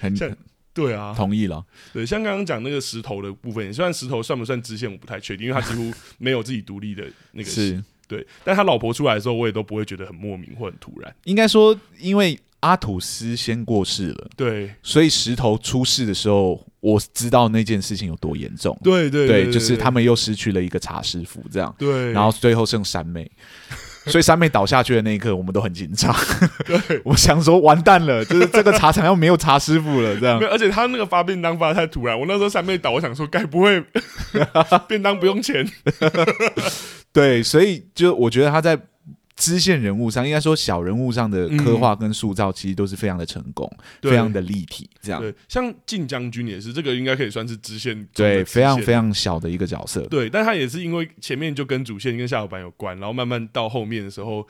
[0.00, 0.34] 很像，
[0.72, 1.62] 对啊，同意了。
[1.92, 7.68] 对，像刚刚讲那个石头的部分，虽然石头算不算支线，我不太确定，因为他几乎没有自己独立的那个戏。
[7.68, 11.14] 是对，但他老婆出来的时候，我也都不会觉得很莫名或很突然。
[11.24, 12.38] 应该说，因为。
[12.64, 18.74] 阿土斯先过世了，对，所以石头出事的时候，我知道那件事情有多严重。
[18.82, 21.74] 对对对，就是他们又失去了一个茶师傅，这样。
[21.78, 23.30] 对，然后最后剩三妹，
[24.08, 26.10] 所以三妹倒下去的那一刻，我们都很紧张。
[26.64, 30.38] 对，我想说完蛋了，就是这个茶厂要没有茶师傅了，这样。
[30.48, 33.84] 而且他那个发便当发的太突然，我那时候三妹倒，我想说该不会
[34.88, 35.70] 便当不用钱？
[37.12, 38.80] 对，所以就我觉得他在。
[39.36, 43.68] 支线人物上，应该说小人物上的刻画跟塑造，其实都是非常的成功，
[44.02, 44.88] 嗯、非常的立体。
[45.02, 50.02] 这样，对，像晋将军也是，这个应该可以算是支线，对，非常非常小的一个角色。
[50.06, 54.46] 对，但他也是因为前面就跟主线跟夏老板有关，然后慢慢到后面的时候，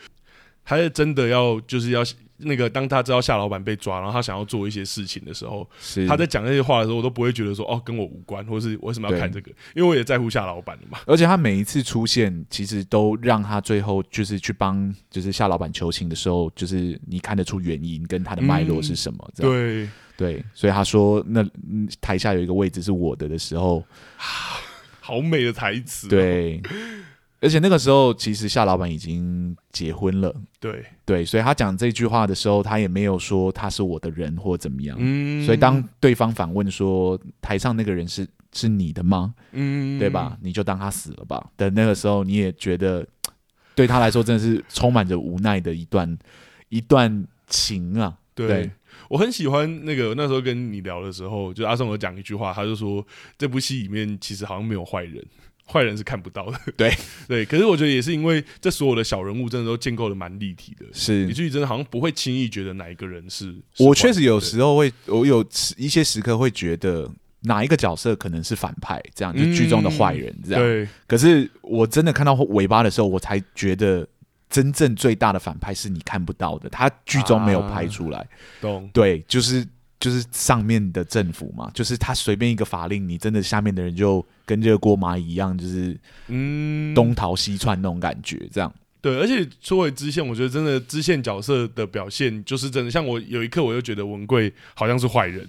[0.65, 2.03] 还是真的要就是要。
[2.39, 5.67] 那个，当他知道夏老板被抓，然后他想要做一些事情的时候，
[6.09, 9.53] 他在讲那些话的时候，我都不会觉得说哦，跟我无关，或是我为什么要看这个？
[9.73, 10.99] 因为我也在乎夏老板的嘛。
[11.07, 19.33] 而且他每一次出现，其实都让他最后就是去帮，就是夏老板求情的时候，就是你看得出原因跟他的脉络是什么。
[19.39, 21.49] 嗯、对对，所以他说那
[22.01, 23.83] 台下有一个位置是我的的时候，
[25.01, 26.11] 好美的台词、哦。
[26.11, 26.61] 对。
[27.45, 30.35] 而且那个时候，其实夏老板已经结婚了。
[30.59, 34.97] 对对，所以他讲这句话的时候，他也没有说他是我的人或怎么样。
[34.99, 39.35] 嗯，所以当对方反问说台上那个人是是你的吗？
[39.53, 40.39] 嗯，对吧？
[40.41, 41.51] 你就当他死了吧。
[41.59, 43.07] 的那个时候，你也觉得
[43.75, 46.19] 对他来说真的是充满着无奈的一段
[46.71, 48.17] 一段情啊。
[48.35, 48.71] 对，对
[49.11, 55.23] 我很喜欢那个那时候跟你聊的时候，就阿松有讲一句话，他就说这部戏里面其实好像没有坏人。
[55.67, 56.95] 坏人是看不到的， 对
[57.27, 63.47] 对，可是我觉得也是因为这所有的小人物真的都建构的蛮立体的，是，以至于真的好像不会轻易觉得哪一个人是。
[63.73, 65.45] 是我确实有时候会，我有
[65.77, 70.63] 一些时刻会觉得哪一个角色可能是反派，这样就剧中的坏人这样。
[70.63, 74.07] 嗯、对，可是我真的看到尾巴的时候，我才觉得
[74.51, 78.19] 真正最大的反派是你看不到的，他剧中没有拍出来。
[78.19, 78.29] 啊、
[78.61, 78.91] 懂？
[78.93, 79.67] 对，就是。
[80.05, 88.71] 就是上面的政府嘛，就是他随便一个法令，你真的下面的人就跟热锅蚂蚁一样，就是嗯东逃西窜那种感觉，这样。
[89.01, 92.91] 对，而且作为支线，我觉得真的支线角色的表现就是真的。
[92.91, 95.49] 像我有一刻，我又觉得文贵好像是坏人，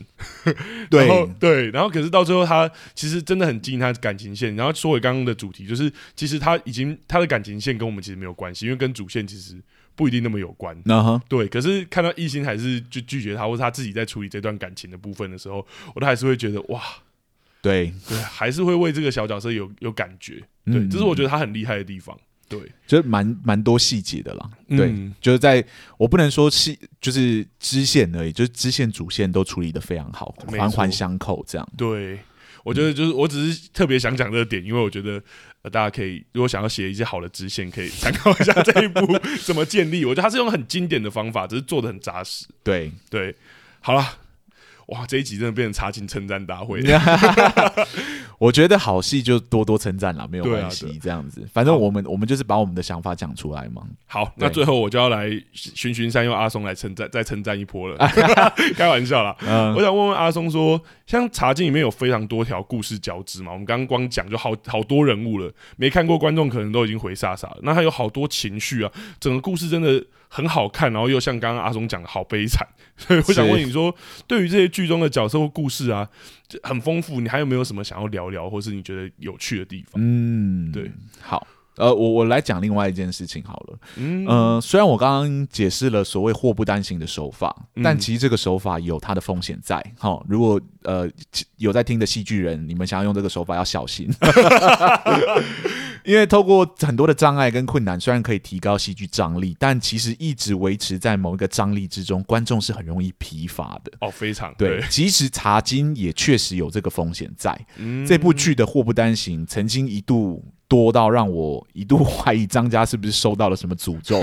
[0.89, 1.69] 对 对。
[1.71, 4.55] 然后可是到最后，他其实真的很经营他的感情线。
[4.55, 9.61] 然后说回刚刚的主题，就是其实他已经他的感情线跟我们其实没有关系，因为跟主线其实。
[9.95, 11.21] 不一定那么有关，uh huh.
[11.27, 11.47] 对。
[11.47, 16.81] 可是看到一心还是就拒绝他，或是他自己在处理这段感情的部分的时候，我都还是会觉得哇，
[17.61, 20.35] 对对，还是会为这个小角色有有感觉。
[20.65, 22.17] 对，嗯、这是我觉得他很厉害的地方。
[22.47, 24.49] 对，就是蛮蛮多细节的啦。
[24.67, 25.65] 对，嗯、就是在
[25.97, 31.67] 我不能说细，就是支线而已，就是支线主线都处理的非常好，环环相扣这样。
[31.75, 32.19] 对。
[32.65, 35.21] 我觉得就是，我只是特别想讲这个点，因为我觉得
[35.61, 39.01] 呃，大家可以如果想要写一些好的支线，可以参考一下 这一部
[39.43, 40.03] 怎么建立。
[40.03, 42.47] 我觉得他是用很经典的方法，只是做的很扎实。
[42.63, 43.35] 对对，
[43.81, 44.17] 好了，
[44.87, 46.81] 哇，这一集真的变成茶金称赞大会。
[48.37, 53.81] 我觉得好戏就多多称赞了，没有关系，啊、这样子，反正我们我们就是把我们的想法讲出来嘛。
[54.05, 57.97] 好，那最后我就要来循循善诱阿松来称赞，再称赞一波了。
[58.75, 63.53] 开玩笑啦，嗯、我想问问阿松说，像茶经里面有非常多条故事交织嘛？
[63.53, 67.59] 我们刚刚光讲就好好多人物了，没看过观众可能都已经回傻傻了。
[67.63, 70.03] 那还有好多情绪啊，整个故事真的
[70.35, 72.67] 很好看，然后又像刚刚阿松讲的好悲惨，
[72.97, 73.95] 所以我想问你说，
[74.27, 76.05] 对于这些剧中的角色或故事啊，
[76.61, 79.93] 很丰富，你还有没有什么想要聊聊，或是你觉得有趣的地方？
[79.95, 81.47] 嗯，对，好。
[81.77, 83.77] 呃，我我来讲另外一件事情好了。
[83.97, 89.83] 嗯，呃，虽然我刚刚解释了所谓祸不单行的手法，嗯、但其实这个手法有它的风险在。
[89.97, 91.05] 哈，如果呃
[91.57, 94.09] 有在听的戏剧人，你们想要用这个手法要小心，
[96.05, 103.91] 因为透过很多的障碍跟困难，虽然可以提高戏剧张力，但其实一直维持在某一个张力之中，观众是很容易疲乏的。
[104.01, 104.79] 哦，非常对。
[104.79, 107.59] 对即使茶金也确实有这个风险在。
[107.77, 110.43] 嗯、这部剧的祸不单行，曾经一度。
[110.67, 114.19] 多到让我一度怀疑张家是不是受到了什么诅咒，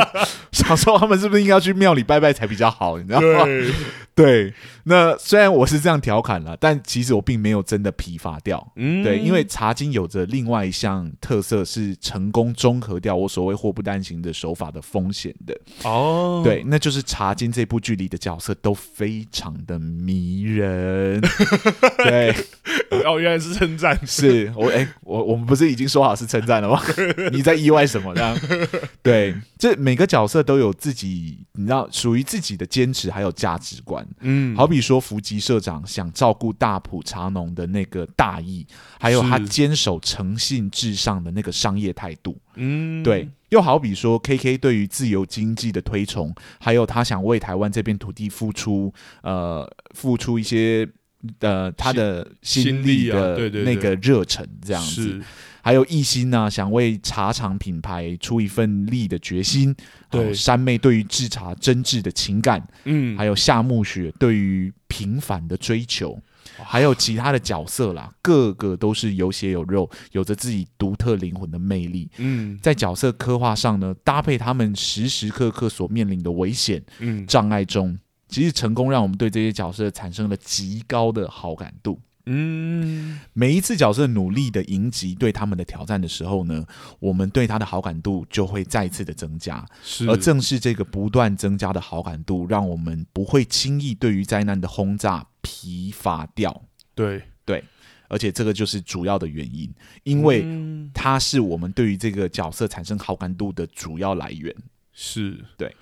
[0.50, 3.44] 想说他们是不是应该去庙里拜拜才比较好，你知道吗？
[4.14, 8.72] 对，那虽然我是这样调侃了，但其实我并没有真的疲乏掉。
[8.76, 15.54] 嗯，对，因为茶金有着另外一项特色，是成功综合掉我所谓祸不单行的手法的风险的。
[15.84, 21.20] 哦，对，那就是茶金这部剧里的角色都非常的迷人。
[22.02, 22.34] 对，
[23.04, 25.82] 哦，原来是称赞，是我哎、欸，我我们不是已经。
[25.82, 26.80] 已经说好是称赞了吗？
[27.32, 28.38] 你在意外什么呢？
[29.02, 34.01] 对，这每个角色都有自己，你知道，属于自己的坚持还有价值观。
[34.20, 38.66] 嗯，好比说福吉社长想照顾大埔茶农的那个大义，
[38.98, 42.36] 还有他坚守诚信至上的那个商业态度。
[42.56, 43.28] 嗯，对。
[43.50, 48.90] 又好比说 KK 对于自由经济的推崇，还有他想为台湾这片土地付出，
[49.22, 50.88] 呃，付出一些
[51.40, 55.20] 呃他的心力的那个热忱，这样子。
[55.62, 59.74] 还有一心呢，想为茶厂品牌出一份力的决心。
[60.10, 66.20] 对，山妹对于制茶真挚的情感，嗯，还有夏目雪对于平凡的追求，
[66.62, 72.10] 还有其他的角色啦，个个都是有血有肉，有着自己独特灵魂的魅力。
[72.18, 77.98] 嗯，在角色刻画上呢，搭配他们时时刻刻所面临的危险、嗯，障碍中，
[78.28, 81.98] 其实成功让我们对这些角色产生了极高的好感度。
[82.26, 86.64] 嗯，每一次角色努力的迎击对他们的挑战的时候呢，
[87.00, 89.66] 我们对他的好感度就会再次的增加。
[89.82, 96.62] 是，而正是这个不断增加的好感度，让我们不会轻易对于灾难的轰炸疲乏掉。
[96.94, 97.64] 对对，
[98.08, 99.72] 而且这个就是主要的原因，
[100.04, 100.46] 因为
[100.94, 104.54] 它是我们对于这个角色产生好感度的主要来源。
[104.92, 105.74] 是，对。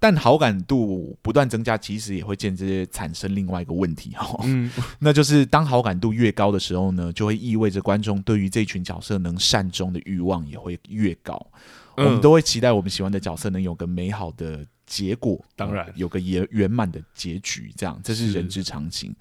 [0.00, 11.34] 但好感度不断增加，其实也会间接产生另外一个问题哈，嗯， 那就是当好感度越高的时候呢，就会意味着观众对于这群角色能善终的欲望也会越高。
[11.96, 19.12] 嗯，我们都会期待我们喜欢的角色能有个美好的结果，当然有个圆圆满的结局，这样这是人之常情。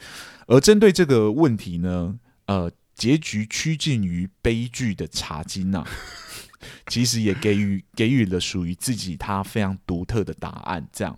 [0.45, 5.83] 而针对这个问题呢，呃，结局趋近于悲剧的茶金呐。
[6.87, 11.17] 其实也给予给予了属于自己他非常独特的答案，这样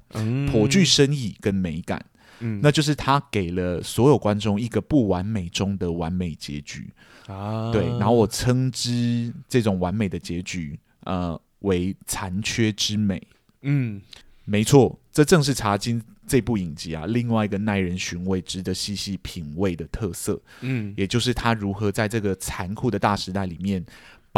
[0.52, 2.04] 颇具深意跟美感。
[2.42, 6.90] 嗯，那就是他给了所有观众一个不完美中的完美结局
[7.28, 7.70] 啊。
[7.72, 13.22] 对，然后我称之这种完美的结局，呃，为残缺之美。
[13.64, 14.02] 嗯，
[14.46, 20.42] 没错，这正是《茶金》这部影集啊，另外一个耐人寻味、值得细细品味的特色。
[20.62, 23.86] 嗯，也就是他如何在这个残酷的大时代里面。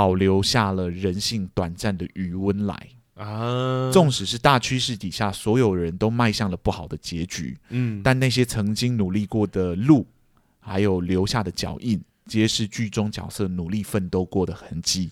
[0.01, 3.91] 保留下了人性短暂的余温来啊！
[3.91, 10.07] 纵使是大趋势底下，所有人都迈向了不好的结局，嗯，但那些曾经努力过的路，
[10.59, 15.11] 还有留下的脚印，皆是剧中角色努力奋斗过的痕迹。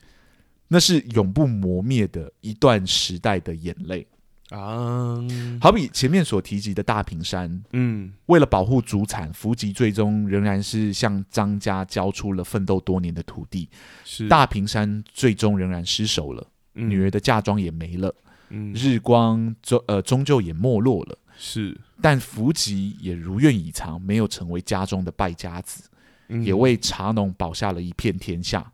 [0.67, 4.07] 那是永不磨灭的一段时代的眼泪。
[4.49, 5.15] 啊，
[5.61, 13.69] 好比前面所提及的大坪山，嗯，为了保护祖产，福吉最终仍然是向张家交出了奋斗多年的土地。
[14.03, 18.11] 是大坪山最终仍然失守了，嗯、女儿的嫁妆也没了，
[18.49, 21.15] 嗯、日光终呃终究也没落了。
[21.37, 25.83] 是，但福吉也如愿以偿，没有成为家中的败家子，
[26.29, 28.65] 嗯、也为茶农保下了一片天下。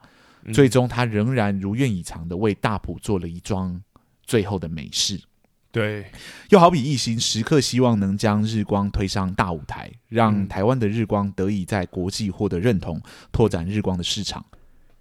[0.45, 3.81] 嗯、最终，他仍然如愿以偿的为大埔做了一桩
[4.25, 5.19] 最后的美事。
[5.75, 6.05] 对，
[6.51, 13.01] 又好比一心时刻希望能将日光推上大舞台，让台湾的日光得以在国际获得认同，
[13.33, 14.45] 拓展日光的市场。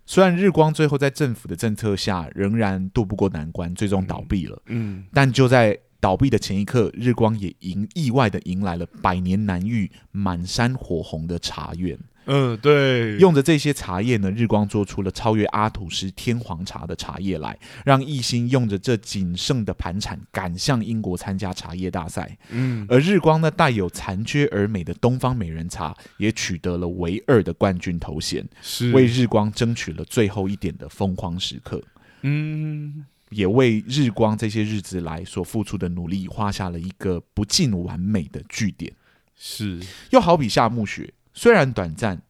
[0.05, 11.97] 虽然日光最后在政府的政策下仍然渡不过难关，最终倒闭了，嗯，但就在倒闭的前一刻，日光也迎意外的迎来了百年难遇、满山火红的茶园。
[12.27, 22.39] 嗯，对，用着这些茶叶呢，日光做出了超越阿土师天皇茶的茶叶来，让一心用着这仅剩的盘缠赶向英国参加茶叶大赛。
[22.51, 31.83] 嗯，而日光呢，带有残缺而美的东方美人茶也取得了唯二的冠军头衔，是为日光争取了最后一点的风光时刻。
[32.23, 38.91] 嗯，也为日光这些日子来所付出的努力画下了一个不尽完美的句点。
[39.37, 39.79] 是，
[40.11, 41.13] 又好比夏目雪。
[41.35, 42.23] 虽然短暂，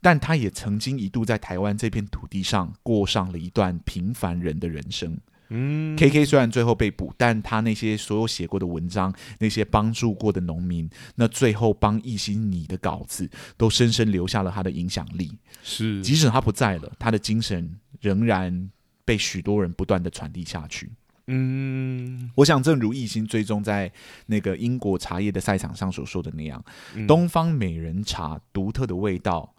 [0.00, 5.18] 但他也曾经一度在台湾这片土地上过上了一段平凡人的人生。
[5.52, 15.36] 嗯，K K 虽然最后被捕，但他那些所有写过的文章，那些帮助过的农民，那最后帮一心你的稿子，都深深留下了他的影响力。
[15.64, 18.70] 是，即使他不在了，他的精神仍然
[19.04, 20.88] 被许多人不断的传递下去。
[21.32, 23.90] 嗯，我想，正如一心追踪在
[24.26, 26.64] 那个英国茶叶的赛场上所说的那样，
[26.94, 29.54] 嗯、东方美人茶独特的味道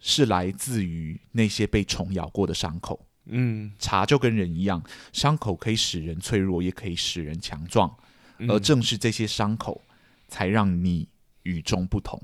[0.00, 3.06] 是来自于那些被虫咬过的伤口。
[3.26, 7.94] 嗯，茶就跟人一样，伤口可以使人脆弱，也可以使人强壮，
[8.38, 9.80] 嗯、而正是这些伤口，
[10.26, 11.08] 才让你
[11.44, 12.20] 与众不同。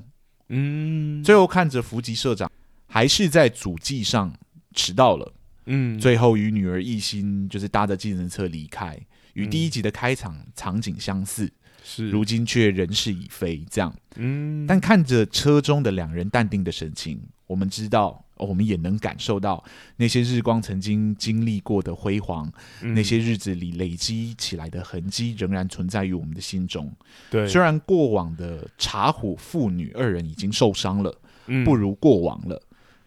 [0.49, 2.51] 嗯，最后看着福吉社长
[2.89, 4.35] 还是在主祭上
[4.75, 5.33] 迟到了。
[5.73, 8.99] 嗯，最后与女儿一心就是搭着计程车离开，
[9.35, 11.49] 与第一集的开场场景相似，
[11.85, 13.65] 是如今却人事已非。
[13.71, 19.63] 这样，嗯，但看着车中的两人淡定的神情，我们知道，我们也能感受到
[19.97, 22.51] 那些日光曾经经历过的辉煌，
[22.83, 26.93] 嗯、那些日子里累积起来的痕迹，仍然存在于我们的心中。
[27.31, 31.17] 对，虽然过往的茶壶父女二人已经受伤了，
[31.47, 32.61] 嗯、不如过往了。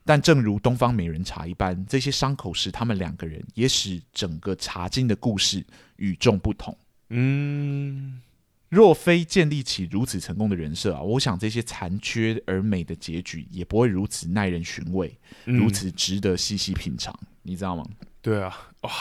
[0.06, 6.78] 但正如东方美人茶一般，这些伤口使他们两个人，也使整个茶经的故事与众不同。
[7.10, 8.22] 嗯，
[8.70, 17.18] 若非建立起如此成功的人设啊，我想这些残缺而美的结局也不会如此耐人寻味，嗯、如此值得细细品尝。
[17.42, 17.86] 你知道吗？
[18.22, 18.92] 对啊，哇！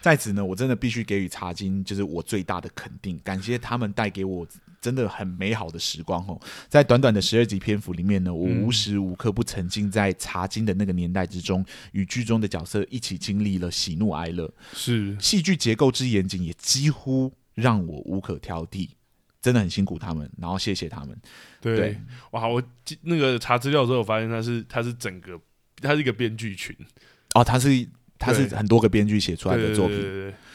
[0.00, 4.46] 在此呢，我真的必须给予茶金就是我最大的肯定，感谢他们带给我
[4.80, 6.40] 真的很美好的时光哦。
[6.68, 14.50] 在短短的十二集篇幅里面呢，我无时无刻不沉浸在茶金的那个年代之中，与剧中的角色一起经历了喜怒哀乐。
[14.72, 18.88] 是戏剧结构之严谨，也几乎让我无可挑剔。
[19.42, 21.14] 真的很辛苦他们，然后谢谢他们。
[21.60, 22.48] 对，对哇！
[22.48, 22.62] 我
[23.02, 25.38] 那个查资料的时候，我发现他是他是整个
[25.76, 26.74] 他是一个编剧群
[27.34, 27.86] 哦，他是。
[28.20, 29.98] 它是很多个编剧写出来的作品，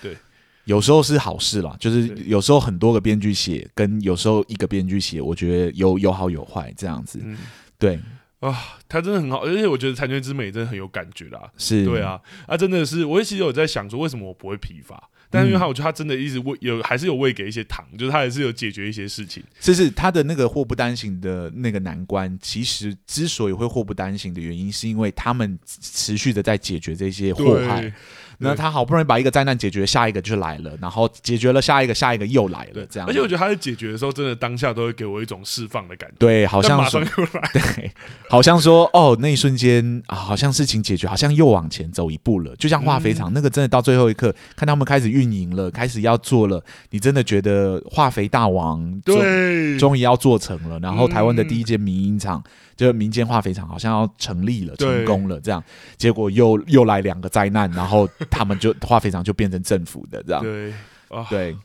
[0.02, 0.16] 对
[0.64, 7.20] 有时候是好事啦，就是有时候很多个编剧写，跟有时候一个编剧写，我觉得有有好有坏这样子。
[7.22, 7.38] 嗯、
[7.78, 8.00] 对。
[8.42, 11.50] 啊，他真的很好，而且我觉得《残缺之美》真的很有感觉啦。
[11.58, 15.10] 是，对啊，啊，真的是，我也其实有在想说，为什么我不会疲乏？
[15.36, 19.44] 但是因为他，我觉得他真的一直喂有，还是有喂给一些糖，就是他还是有解决一些事情。
[19.60, 27.94] 就是，他的那个祸不单行的那个难关，其实之所以会祸不单行的原因，是因为他们持续的在解决这些祸害。
[28.40, 33.08] 那他好不容易把一个灾难解决，下一个就来了，然后解决了下一个，下一个又来了，这样。
[33.08, 36.16] 而且我觉得他在解决的时候，真的当下都会给我一种释放的感觉。
[36.20, 37.02] 对，好像说，
[37.54, 37.92] 对，
[38.30, 42.56] 好像说，哦，那一瞬间啊，好像事情解决，好像又往前走一步了。
[42.58, 50.80] 就像化肥厂、嗯、那个，真的到最后一刻，看他们开始运营了，开始要做了，你真的觉得化肥大王对，终于要做成了。
[50.80, 52.44] 然后台湾的第一间民营厂。
[52.46, 55.64] 嗯就民间化肥厂好像要成立了，成功了，这样，
[55.98, 60.74] 结果又又来两个灾难，然后他们就化肥厂就变成政府的这样，对，
[61.08, 61.56] 啊、对，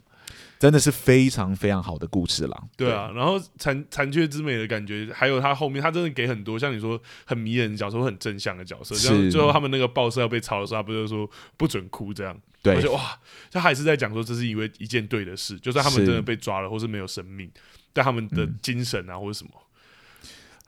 [0.58, 2.62] 真的是非常非常好的故事啦。
[2.76, 12.38] 对啊，然后残残缺之美的感觉，还有他后面，他真的给很多像你说很迷人的角色，很正向的角色，像最后他们那个报社要被抄的时候，他不就是说不准哭这样？
[12.62, 13.18] 对，而且哇，
[13.50, 17.50] 他还是在讲说这是因为一件对的事，就算他们真的被抓了，或是没有生命，
[17.92, 19.50] 但他们的精神啊，或者什么。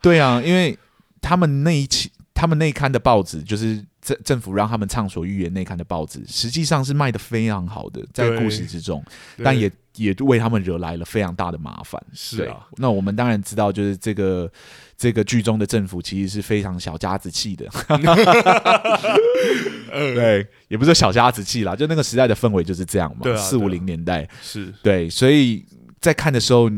[0.03, 0.77] 对啊，因为
[1.21, 9.01] 他们那一期，他们内刊的报纸，就是政政府让他们畅所欲言内刊的报纸，实际上是卖的非常好的，在故事之中，
[9.41, 12.03] 但也也为他们惹来了非常大的麻烦。
[12.11, 14.51] 是啊，那我们当然知道，就是这个
[14.97, 17.65] 这个剧中的政府其实是非常小家子气的。
[19.89, 23.37] 对，也不是小家子气啦，就那个时代的氛围就是这样嘛。
[23.37, 25.65] 四五零年代是对，所以
[26.01, 26.69] 在看的时候，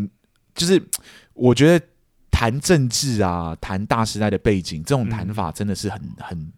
[0.54, 0.80] 就是
[1.34, 1.84] 我觉得。
[2.36, 6.52] 谈政治啊，谈大时代的背景，这种谈法真的是很很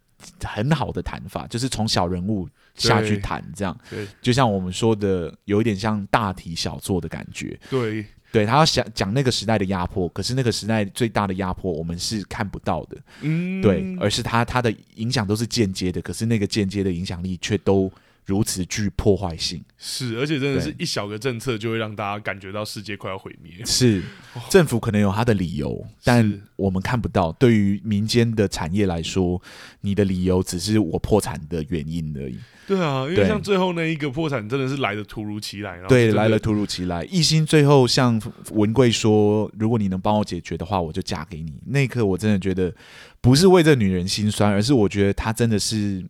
[0.44, 17.92] 很好的谈法，就是从小人物下去谈，这样，对，就像我们说的，有一点像大题小做的感觉，对，对他要想讲那个时代的压迫，可是那个时代最大的压迫我们是看不到的，嗯，对，而是他他的影响都是间接的，可是那个间接的影响力却都
[18.28, 19.64] 如此具破坏性。
[19.78, 23.54] 是，而且真的是一小个政策就会让大家感觉到世界快要毁灭。
[23.66, 24.04] 是，
[24.50, 27.32] 政府可能有他的理由，但我们看不到。
[27.32, 29.42] 对于民间的产业来说，
[29.82, 32.38] 你的理由只是我破产的原因而已。
[32.68, 35.80] 对啊，因为像最后那一个破产，真的是来的突如其来。
[35.88, 37.06] 对，来了突如其来。
[37.06, 38.22] 一心最后向
[38.52, 42.74] 文贵说：“如果你能帮我解决的话，我就嫁给你。”那一刻，我真的觉得
[43.22, 46.04] 不是为这女人心酸，而是我觉得她真的是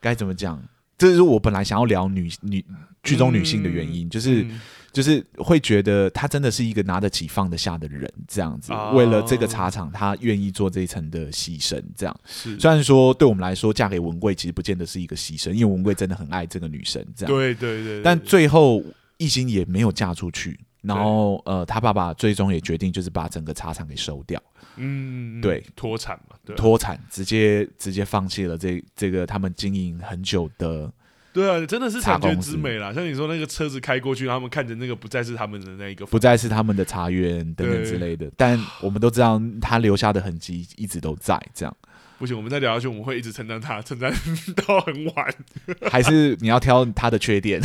[0.00, 0.62] 该怎么讲？
[1.08, 2.64] 这是我本来想要聊女女
[3.02, 4.42] 剧中女性的原因，嗯、就是。
[4.42, 4.60] 嗯
[4.92, 12.14] 就是会觉得他真的是一个拿得起放得下的人，这样子，为了这个茶厂，他愿意做这一层的牺牲，这样。
[12.26, 17.34] 虽然说对我们来说，嫁给文贵其实不见得是一个牺牲，因为文贵真的很爱这个女生，这样。
[17.34, 18.02] 对对对。
[18.02, 18.84] 但最后
[19.16, 24.42] 一心也没有嫁出去，然后呃，他爸爸最终也决定就是把整个茶厂给收掉。
[24.76, 30.92] 嗯，对，脱产嘛，对，脱产，直接直接放弃了这这个他们经营很久的。
[31.32, 32.92] 对啊，真的是产权之美啦。
[32.92, 38.30] 像你说那个车子开过去，他们看着那个不再是他们的那一个，不再是他们的茶园等等之类的。
[38.36, 41.40] 但我们都知道，他留下的痕迹一直都在。
[41.54, 41.74] 这样
[42.22, 44.12] 不行，我们再聊下去，我们会一直称赞他，称赞
[44.64, 45.34] 到很晚。
[45.90, 47.60] 还是你要挑他的缺点？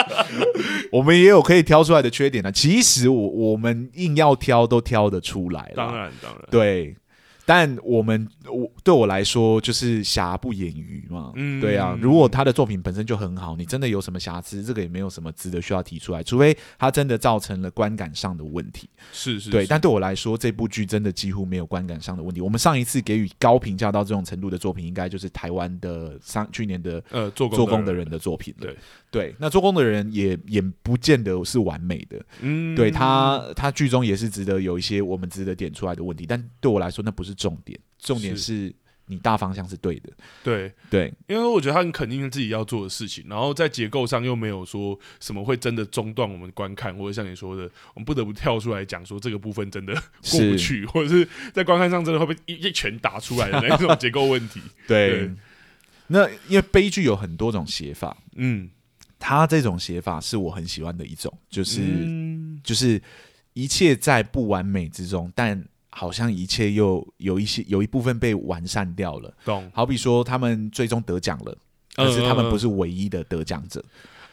[0.90, 2.50] 我们也有可以挑出来的缺点呢。
[2.50, 5.70] 其实我我们硬要挑，都挑得出来。
[5.76, 6.96] 当然，当然，对。
[7.46, 11.96] 但我们我对我来说就是瑕不掩瑜嘛，嗯，对啊。
[12.00, 18.88] 如果他的作品本身就很好，你真的有什么瑕疵，这个也没有什么值得需要提出来，除非他真的造成了观感上的问题。
[19.12, 19.66] 是是，对。
[19.66, 22.40] 但对我来说，这部剧真的几乎没有观感上的问题。
[22.40, 28.66] 我们上一次给予高评价到这种程度的作品，应该就是台湾的上去年的呃做工做工的人的作品了。
[28.66, 28.76] 对
[29.14, 32.20] 对，那做工的人也也不见得是完美的。
[32.40, 37.32] 嗯，对他他剧中也是值得有一些我们值得点出来的问题，但对我来说那不是。
[37.34, 38.74] 重点，重点是。
[39.06, 40.10] 你大方向是对的，
[40.42, 40.72] 对。
[40.88, 54.58] 对，因为我觉得他很肯定自己要做的事情，然后在结构上又没有说什么会真的中断我们观看，或者像你说的，我们不得不跳出来讲说这个部分真的过不去，或者是在观看上真的会被一一拳打出来的那种结构问题。
[54.88, 55.30] 对，对。
[56.06, 58.70] 那因为悲剧有很多种写法，嗯，
[59.18, 63.00] 他这种写法是我很喜欢的一种，就是、嗯、就是
[63.52, 65.64] 一切在不完美之中，但。
[65.96, 69.70] 好像一切又有一些有一部分被完善掉了，懂？
[69.72, 71.56] 好比说他们最终得奖了，
[71.94, 73.80] 但是他们不是唯一的得奖者。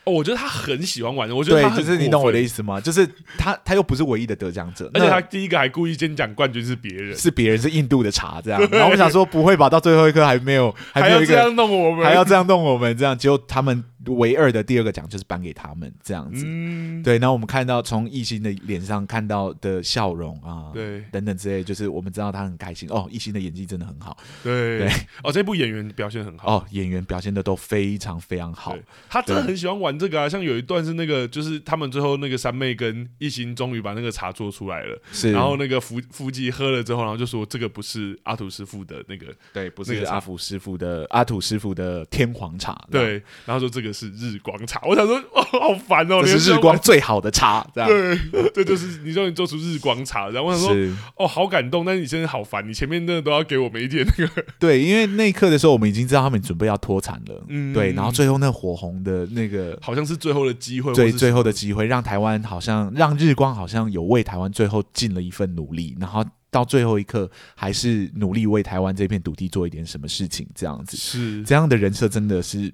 [0.06, 2.82] 哦，我觉得他很喜欢玩的，我觉得他就是你懂我的意思吗？
[2.82, 3.08] 就是
[3.38, 8.60] 他他又不是唯一的得奖者，而且他第一个还故意先讲冠军是别人，是别人是印度的茶这样。
[8.74, 13.84] 然后我想说不会吧，到最后一刻还没有，还没有一个这样弄我们，还要这样弄我们这样，结果他们。
[14.08, 17.20] 唯二的第二个奖就是颁给他们这样子，嗯、对。
[17.20, 23.08] 那我们看到从艺兴的脸上看到的笑容啊，对，等等之类，就是我们知道他很开心哦。
[23.12, 24.90] 艺兴的演技真的很好，对对。
[25.24, 28.76] 哦，这部演员表现很好哦，演员表现的都非常非常好。
[29.08, 35.32] 他真的很喜欢玩这个啊，像有一段是那个，就是他们最后那个三妹跟艺兴终于把那个茶做出来了，是。
[35.32, 43.22] 然后那个福福记喝了之后，然后就说这个不是阿土师傅的那个，对，不是阿福师傅的阿土师傅的天皇茶，对。
[43.46, 43.91] 然后说这个。
[43.92, 46.22] 是日光茶，我想说，哦，好烦哦！
[46.24, 47.90] 这是日光最好的茶，这样。
[47.90, 70.98] 对， 这就是你说你做出日光茶，然后我想说，哦，好感动，但是你现在好烦，你前面真的都要给我们一点那个， 对，因为那一刻的时候，我们已经知道他们准备要脱产了，嗯，对，然后最后那火红的那个，好像是最后的机会，对，最后的机会，让台湾好像让日光好像有为台湾最后尽了一份努力，然后到最后一刻还是努力为台湾这片土地做一点什么事情，这样子。
[70.98, 71.42] 是。
[71.44, 72.74] 这样的人设，真的是。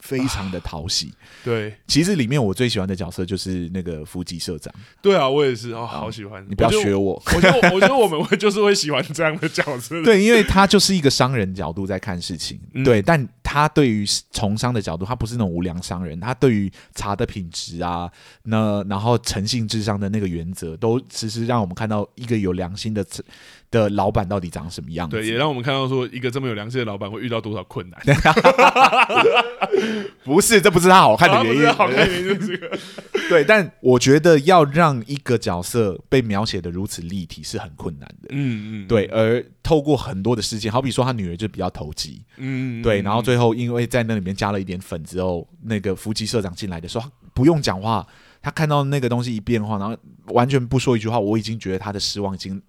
[0.00, 4.72] 非常的讨喜，啊，对，其实里面我最喜欢的角色就是那个福吉社长。
[5.02, 6.44] 对啊，我也是哦，好喜欢。
[6.48, 10.00] 你不要学我，我觉得我，我觉得我们会就是会喜欢这样的角色。
[10.04, 18.10] 对，因为他就是一个商人角度在看事情，嗯、对，但他对于从商的角度，他不是那种无良商人，他对于茶的品质啊，
[18.44, 23.04] 那然后诚信至上的那个原则，都其实让我们看到一个有良心的。
[23.70, 25.16] 的老板到底长什么样子？
[25.16, 28.00] 对，也让我们看到说一个这么有良心的老板会遇到多少困难。
[30.24, 31.64] 不是，这不是他好看的原因。
[31.68, 32.78] 啊、好看的原因就是这个。
[33.28, 38.28] 对，但我觉得要让一个角色被描写的如此立体是很困难的。
[38.30, 38.88] 嗯嗯。
[38.88, 42.22] 对，而透过很多的事件，好比说他女儿就比较投机。
[42.38, 42.82] 嗯。
[42.82, 48.06] 对，然后最后因为在那里面加了一点粉之后，那个福吉社长进来的时候不用讲话，
[48.40, 49.94] 他看到那个东西一变化，然后
[50.28, 52.60] 完全不说一句话，我已经觉得他的失望已经。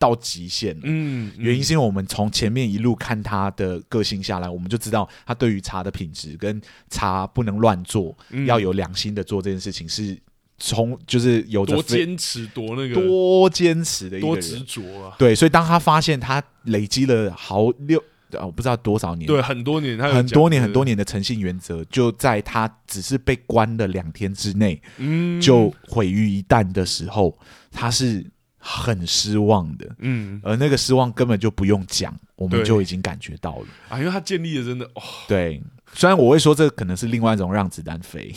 [0.00, 10.16] 到极限了，嗯，原因是因为我们从前面一路看他的个性下来，我们就知道他对于茶的品质跟茶不能乱做，嗯、要有良心的做这件事情，是
[10.56, 12.94] 从就是有多坚持多那个。
[12.94, 15.14] 多坚持的一个，多执着啊。
[15.18, 27.38] 对，所以当他发现他累积了好六啊，我不知道多少年，对，很多年，他很多年很多年的诚信原则，就在他只是被关了两天之内，嗯，就毁于一旦的时候，
[27.70, 28.24] 他是
[28.60, 33.66] 很失望的，嗯，而那个失望根本就不用讲，我们就已经感觉到了。
[33.88, 35.60] 啊，因为他建立的真的，哦，对。
[35.92, 38.32] 虽然我会说这可能是另外一种让子弹飞，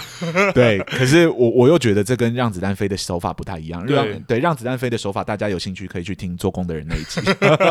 [0.54, 3.84] 对，可是我我又觉得这跟让子弹飞的手法不太一样。
[3.86, 7.20] 让对，对让子弹飞的手法，大家有兴趣可以去听做工的人那一集，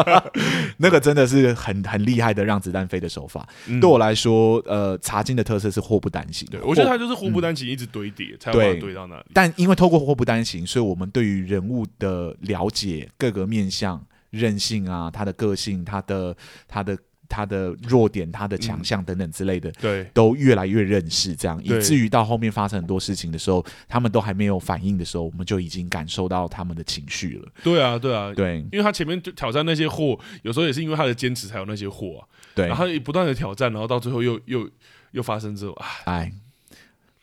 [0.78, 3.48] 那个真的是很很厉害的让子弹飞的手法。
[3.68, 6.48] 嗯、对我来说，呃，茶金的特色是祸不单行。
[6.50, 9.26] 对，我觉得它就是祸不单行，一直堆叠、嗯、才会堆到那里。
[9.34, 16.36] 但因为透过祸不单行，所以我们对于人物的了解，各个面向、韧性啊，他的个性，他的
[16.68, 16.98] 他的。
[17.30, 27.52] 他的弱点、他的强项等等之类的，嗯、对，都越来越认识，这样以至于到后面发生很多事情的时候，他们都还没有反应的时候，我们就已经感受到他们的情绪了。
[27.64, 32.20] 对啊，对啊，对，因为他前面就挑战那些货，有时候也是因为他的坚持才有那些货。
[32.20, 32.28] 啊。
[32.56, 34.68] 对，然后也不断的挑战，然后到最后又又
[35.12, 36.32] 又发生之后，哎，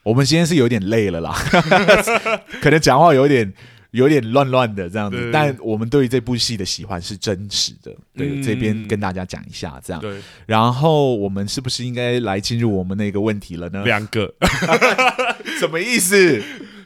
[0.02, 1.32] 我们今天是有点累了啦，
[2.62, 3.52] 可能讲话有点。
[3.94, 7.94] 有点乱乱的这样子，但我们对于这部戏的喜欢是真实的。
[8.16, 10.02] 对，嗯、这边跟大家讲一下，这样。
[10.02, 10.20] 对。
[10.46, 13.84] 然后我们是不是应该来进入我们那个问题了呢？
[13.84, 14.34] 两个，
[15.60, 16.42] 什么意思？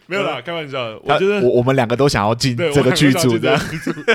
[0.07, 1.01] 没有啦，开玩笑。
[1.03, 3.59] 我觉得我我们两个都想要进这个剧组的。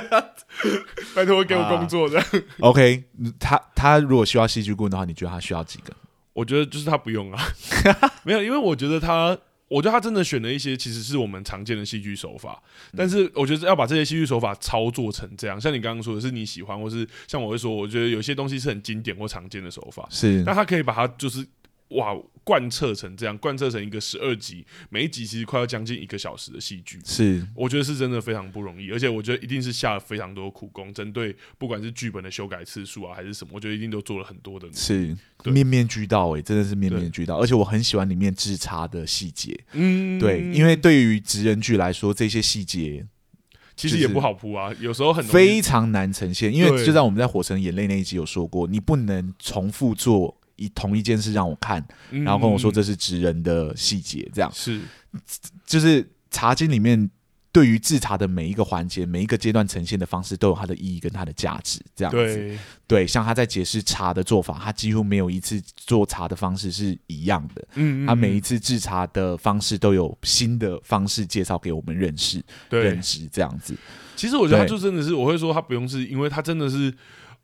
[1.15, 2.23] 拜托给我工作的。
[2.59, 3.05] OK，
[3.39, 5.91] 他他如果需要戏剧顾问的话，你觉得他需要几个？
[6.33, 7.43] 我觉得就是他不用啊。
[8.23, 9.35] 没有，因为我觉得他。
[9.73, 12.61] 我觉得他真的选了一些其实是我们常见的戏剧手法，
[12.95, 21.45] 但是我觉得要把这些戏剧手法操作成这样，像你刚刚说的是你喜欢，或是像我会说，我觉得有些东西是很经典或常见的手法，是，那他可以把它就是。
[21.93, 35.15] 哇，贯彻成这样，贯彻成一个十二集，每一集其实快要将近一个小时的戏剧，是，我觉得是真的非常不容易，而且我觉得一定是下了非常多苦功，针对不管是剧本的修改次数啊，还是什么，我觉得一定都做了很多的，是
[35.45, 43.05] 面面俱到诶、欸，真的是面面俱到，而且我很喜欢里面制差的细节，嗯，对，因为对于职人剧来说，这些细节
[43.75, 50.37] 其实也不好铺啊，有时候很非常难呈现，因为就像我们在《火神眼泪》那一集有说过，你不能重复做。
[50.55, 54.81] 以同一件事让我看，然后跟我说这是职人的细节，这样、嗯、是，
[55.65, 57.09] 就是茶经里面
[57.51, 62.17] 对于制茶的每一个环节、每一个阶段呈现的方式都有它的意义跟它的价值，这样子。
[62.17, 67.67] 对，对，像他在解释茶的做法，他几乎没有一次做茶的方式是一样的。
[67.75, 73.75] 嗯，嗯，嗯，他每一次制茶的方式都有新的方式介绍给我们认识、认知，这样子。
[74.15, 76.93] 其实我觉得他就真的是，我会说他不用是因为他真的是。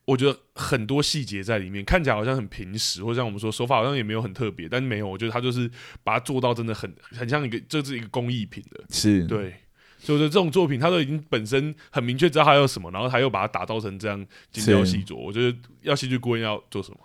[0.10, 5.70] 我觉得很多细节在里面，看起来好像很平实，或者像我们说手法好像也没有很特别，但没有，我觉得他就是
[6.04, 9.54] 把它做到真的很很像一个，这是一个工艺品的，是对。
[10.02, 15.14] 所以我觉得这种作品，他都已经本身很明确知道他要什么，然后他又把它打造成这样精雕细琢。
[15.14, 17.00] 我觉得要戏剧顾问要做什么？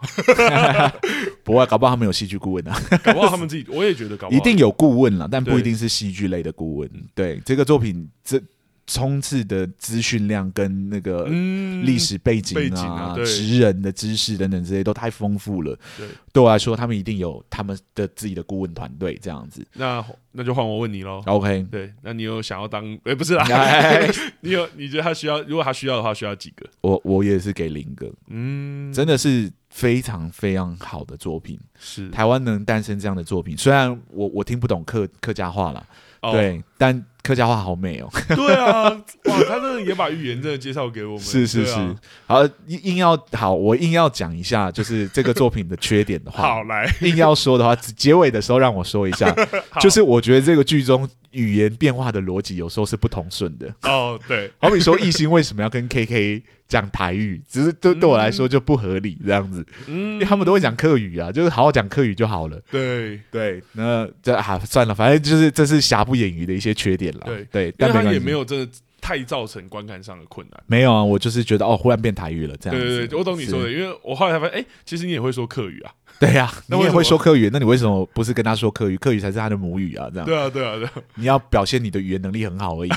[1.42, 6.88] 不会，搞不好他们有戏剧顾问啊，搞不好他们自己，我也觉得搞不好一定有顾问了，但不一定是戏剧类的顾问。
[7.16, 8.40] 对，对这个作品这。
[8.87, 15.78] 冲刺的资讯量跟那个历史背景啊、职、嗯、人的知识等等这些都太丰富了。
[15.97, 19.66] 对，对我来说，他们一定有他们的自己的顾问团队这样子。
[19.74, 21.22] 那那就换我问你喽。
[21.26, 22.85] OK，对，那你有想要当？
[22.97, 24.07] 哎、欸，不是啦， 哎、
[24.41, 24.68] 你有？
[24.76, 25.41] 你觉得他需要？
[25.43, 26.66] 如果他需要的话，需要几个？
[26.80, 28.12] 我我也是给零个。
[28.28, 31.59] 嗯，真的是非常非常好的作品。
[31.78, 35.87] 是台湾能诞生这样的作品，虽然我我听不懂客客家话啦，
[36.25, 37.05] 哦、对，但。
[37.25, 38.11] 客家话好美哦！
[38.37, 38.95] 对啊，
[39.35, 41.20] 哇，他真的也把预言真的介绍给我们。
[41.20, 49.35] 是是是，啊、好，硬硬要好，我硬要讲一下，就是这个作品的缺点的话， 好来，硬要说的话，结尾的时候让我说一下，
[49.80, 53.72] 就是我觉得这个剧中语言变化的逻辑有时候是不通顺的。
[53.82, 62.59] 哦，对，好比说艺兴为什么要跟 KK 讲台语，只是对对我来说就不合理这样子，嗯，因为他们都会讲客语啊，就是好好讲客语就好了。
[62.70, 63.20] 对。
[63.30, 67.20] 对，那这啊算了，反正就是这是瑕不掩瑜的一些缺点了。
[67.26, 67.45] 对。
[67.51, 68.68] 对，但他也没有真的
[69.05, 70.59] 太造成观看上的困难。
[70.66, 72.82] 没有啊，我就是觉得哦，忽然变台语了这样子。
[72.82, 75.92] 对对对，我懂你说的，因为我后来才发现，哎，其实你也会说客语啊。
[76.18, 78.96] 对呀， 你也会说客语，那你为什么不是跟他说客语？
[78.96, 80.24] 客语才是他的母语啊，这样。
[80.26, 80.88] 对啊，对啊，对。
[81.16, 82.96] 你要表现你的语言能力很好而已嘛。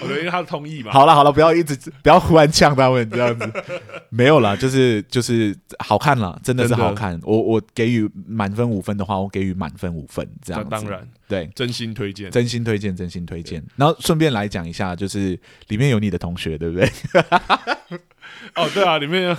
[0.00, 0.90] 我觉得因为他的通译嘛。
[0.90, 3.52] 好了好了，不要一直不要忽然呛他们这样子。
[4.10, 7.20] 没有啦，就是就是好看了，真的是好看。
[7.22, 10.66] 我我给予满分五分的话，我给予满分五分这样。
[10.68, 13.62] 当然，对，真心推荐，真心推荐，真心推荐。
[13.76, 16.88] 然后顺便来讲一下，就是里面有你的同学，对不对？
[18.54, 19.36] 哦，对啊，里面。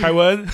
[0.00, 0.46] 凯文，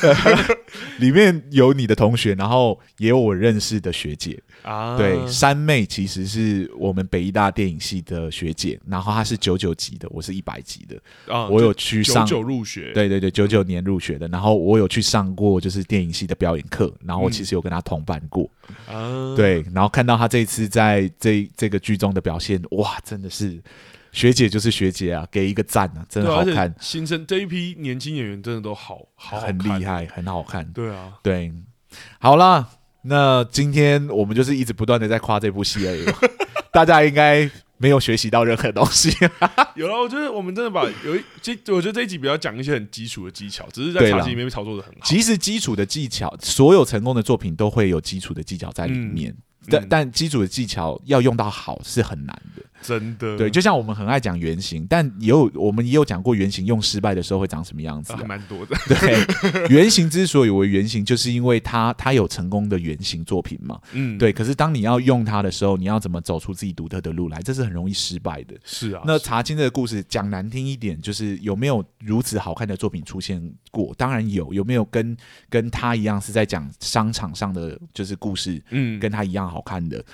[0.99, 4.97] 里面有你的同学，然后也有我认识的学姐啊。
[4.97, 11.49] 对，三妹其实是我们北艺大电影系的学姐，然后她是九九级的，我是一百级的啊。
[11.49, 18.49] 我有去上九九入学，对对对，九九年入学的，然后我有去上过就是电影系的表演课，然后我其实有跟她同班过
[18.87, 19.35] 啊。
[19.37, 23.61] 对，然后看到她这次在这这个剧中的表现，哇，真的是。
[24.15, 26.73] 学姐就是学姐啊，给一个赞啊，真的好看。
[26.81, 30.65] 新生这一批年轻演员真的都好好，好很厉害，很好看。
[30.73, 31.53] 对啊，对，
[32.21, 32.69] 好啦，
[33.03, 36.05] 那今天我们就是一直不断的在夸这部戏而已，
[36.73, 39.12] 大家应该没有学习到任何东西。
[39.75, 45.01] 有了，我觉得我们真的把有一这，我觉得这一集比较讲一些很基础的技巧，只是在茶几里面操作的很好。
[45.03, 52.53] 其实基础的技巧，所有成功的作品都会有基础的技巧在里面，嗯、但、嗯、但基础的技巧要用到好是很难的。
[52.85, 58.76] 真的对，就像我们很爱讲原型，但也有我们也有讲过原型用失败的时候会长什么样子，还蛮多的。
[58.89, 63.80] 对，原型之所以为原型，就是因为它它有成功的原型作品嘛。
[63.93, 64.32] 嗯，对。
[64.32, 67.41] 可是当你要用它的时候，你要怎么走出自己独特的路来？
[67.41, 68.55] 这是很容易失败的。
[68.64, 69.03] 是啊。
[69.07, 73.95] 那查清这个故事讲难听一点，就是有没有如此好看的作品出现过？
[73.97, 74.53] 当然有。
[74.55, 75.16] 有没有跟
[75.49, 78.62] 跟他一样是在讲商场上的就是故事？
[78.70, 80.05] 嗯，跟他一样好看的。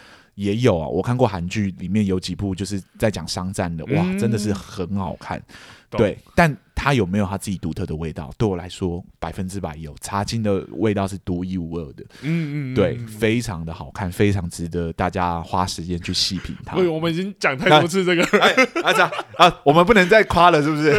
[0.40, 5.38] 也有啊，我看过韩剧，里面有几部就是在讲商战的，哇，真的是很好看。
[5.38, 8.30] 嗯、对，但它有没有它自己独特的味道？
[8.38, 9.94] 对我来说，百分之百有。
[10.00, 12.02] 茶金的味道是独一无二的。
[12.22, 16.76] 嗯嗯，对，非常的好看，非常值得大家花时间去细品它。
[16.76, 18.50] 对，我们已经讲太多次这个，哎，
[18.82, 20.90] 啊这样啊，我们不能再夸了，是不是？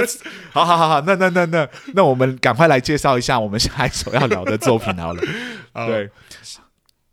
[0.50, 5.22] 好好好好，那那那那那我们赶快来介绍一下我们下一首要聊的作品好了。
[5.74, 6.08] 好对。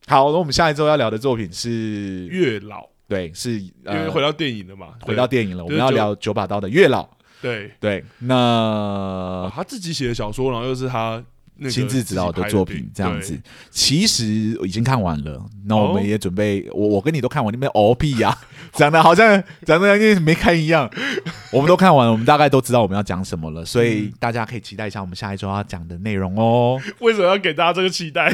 [0.07, 1.69] 好，那我们下一周要聊的作品是
[2.27, 4.89] 《月老》，对，是因为回到电影了嘛？
[5.01, 7.03] 回到电影了，我们要聊九把刀的《月老》。
[7.41, 11.21] 对对，那他自己写的小说，然后又是他
[11.69, 13.37] 亲自指导的作品，这样子。
[13.69, 14.25] 其实
[14.63, 18.33] 已经看完了，那我们也准备，我我跟你都看完，那边哦屁呀，
[18.71, 20.89] 讲的好像讲的跟没看一样。
[21.51, 26.79] 我们都看完了，我们大概都知道我们要讲什么了，所以大家可以期待一下我们下一周要讲的内容哦。
[26.99, 28.33] 为什么要给大家这个期待？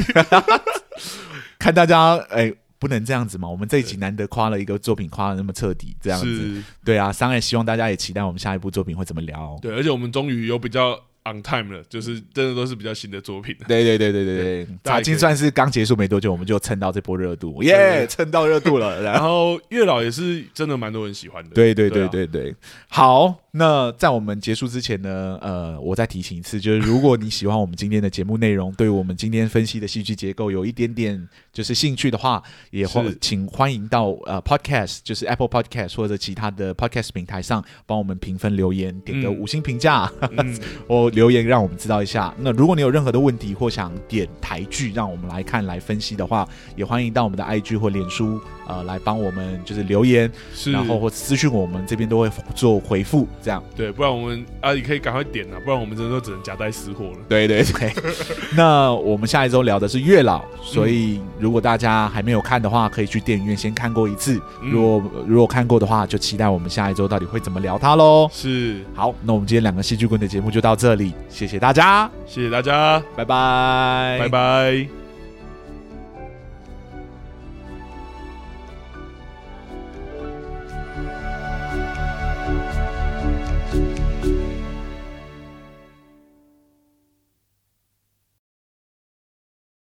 [1.60, 3.48] 看大家，哎、欸，不能这样子嘛！
[3.48, 9.56] 我们这一集难得夸了一个作品，夸的那么彻底，这样子，对啊，当然希望大家也期待我们下一部作品会怎么聊。
[9.62, 10.98] 对，而且我们终于有比较。
[11.22, 13.54] On time 了，就是真的都是比较新的作品。
[13.68, 19.00] 对对对对对对，茶金算是刚结束没多久，我们就蹭到这波热度，耶，蹭到热度了。
[19.04, 21.50] 然后月老也是真的蛮多人喜欢的。
[21.50, 22.54] 对对对对对，
[22.88, 40.10] 好，那在我们结束之前呢，呃，我再提醒一次，就是如果你喜欢我们今天的节目内容，对我们今天分析的戏剧结构有一点点就是兴趣的话，也欢请欢迎到呃 Podcast，就是 Apple Podcast 或者其他的 Podcast 平台上帮我们评分留言，点个五星评价，
[40.88, 41.09] 我。
[41.10, 42.32] 留言让我们知道一下。
[42.38, 53.26] 那如果你有任何的问题或想点台剧让我们来看来分析的话，也欢迎到我们的 IG 或脸书呃来帮我们就是留言，是然后或私讯我们这边都会做回复。
[53.42, 57.18] 这样对，不然我们啊你可以赶快点啊，不然我们真的都只能夹带私货了。
[57.28, 57.92] 对对对。
[58.56, 64.40] 那我们下一周聊的是月老，所以如果大家还没有看的话，可以去电影院先看过一次。
[64.62, 68.28] 如果如果看过的话，就期待我们下一周到底会怎么聊它喽。
[68.32, 68.84] 是。
[68.94, 71.14] 好，那我们今天两个戏剧棍的节目就到这里。
[71.28, 74.99] 谢谢大家，谢谢大家，拜拜，拜拜。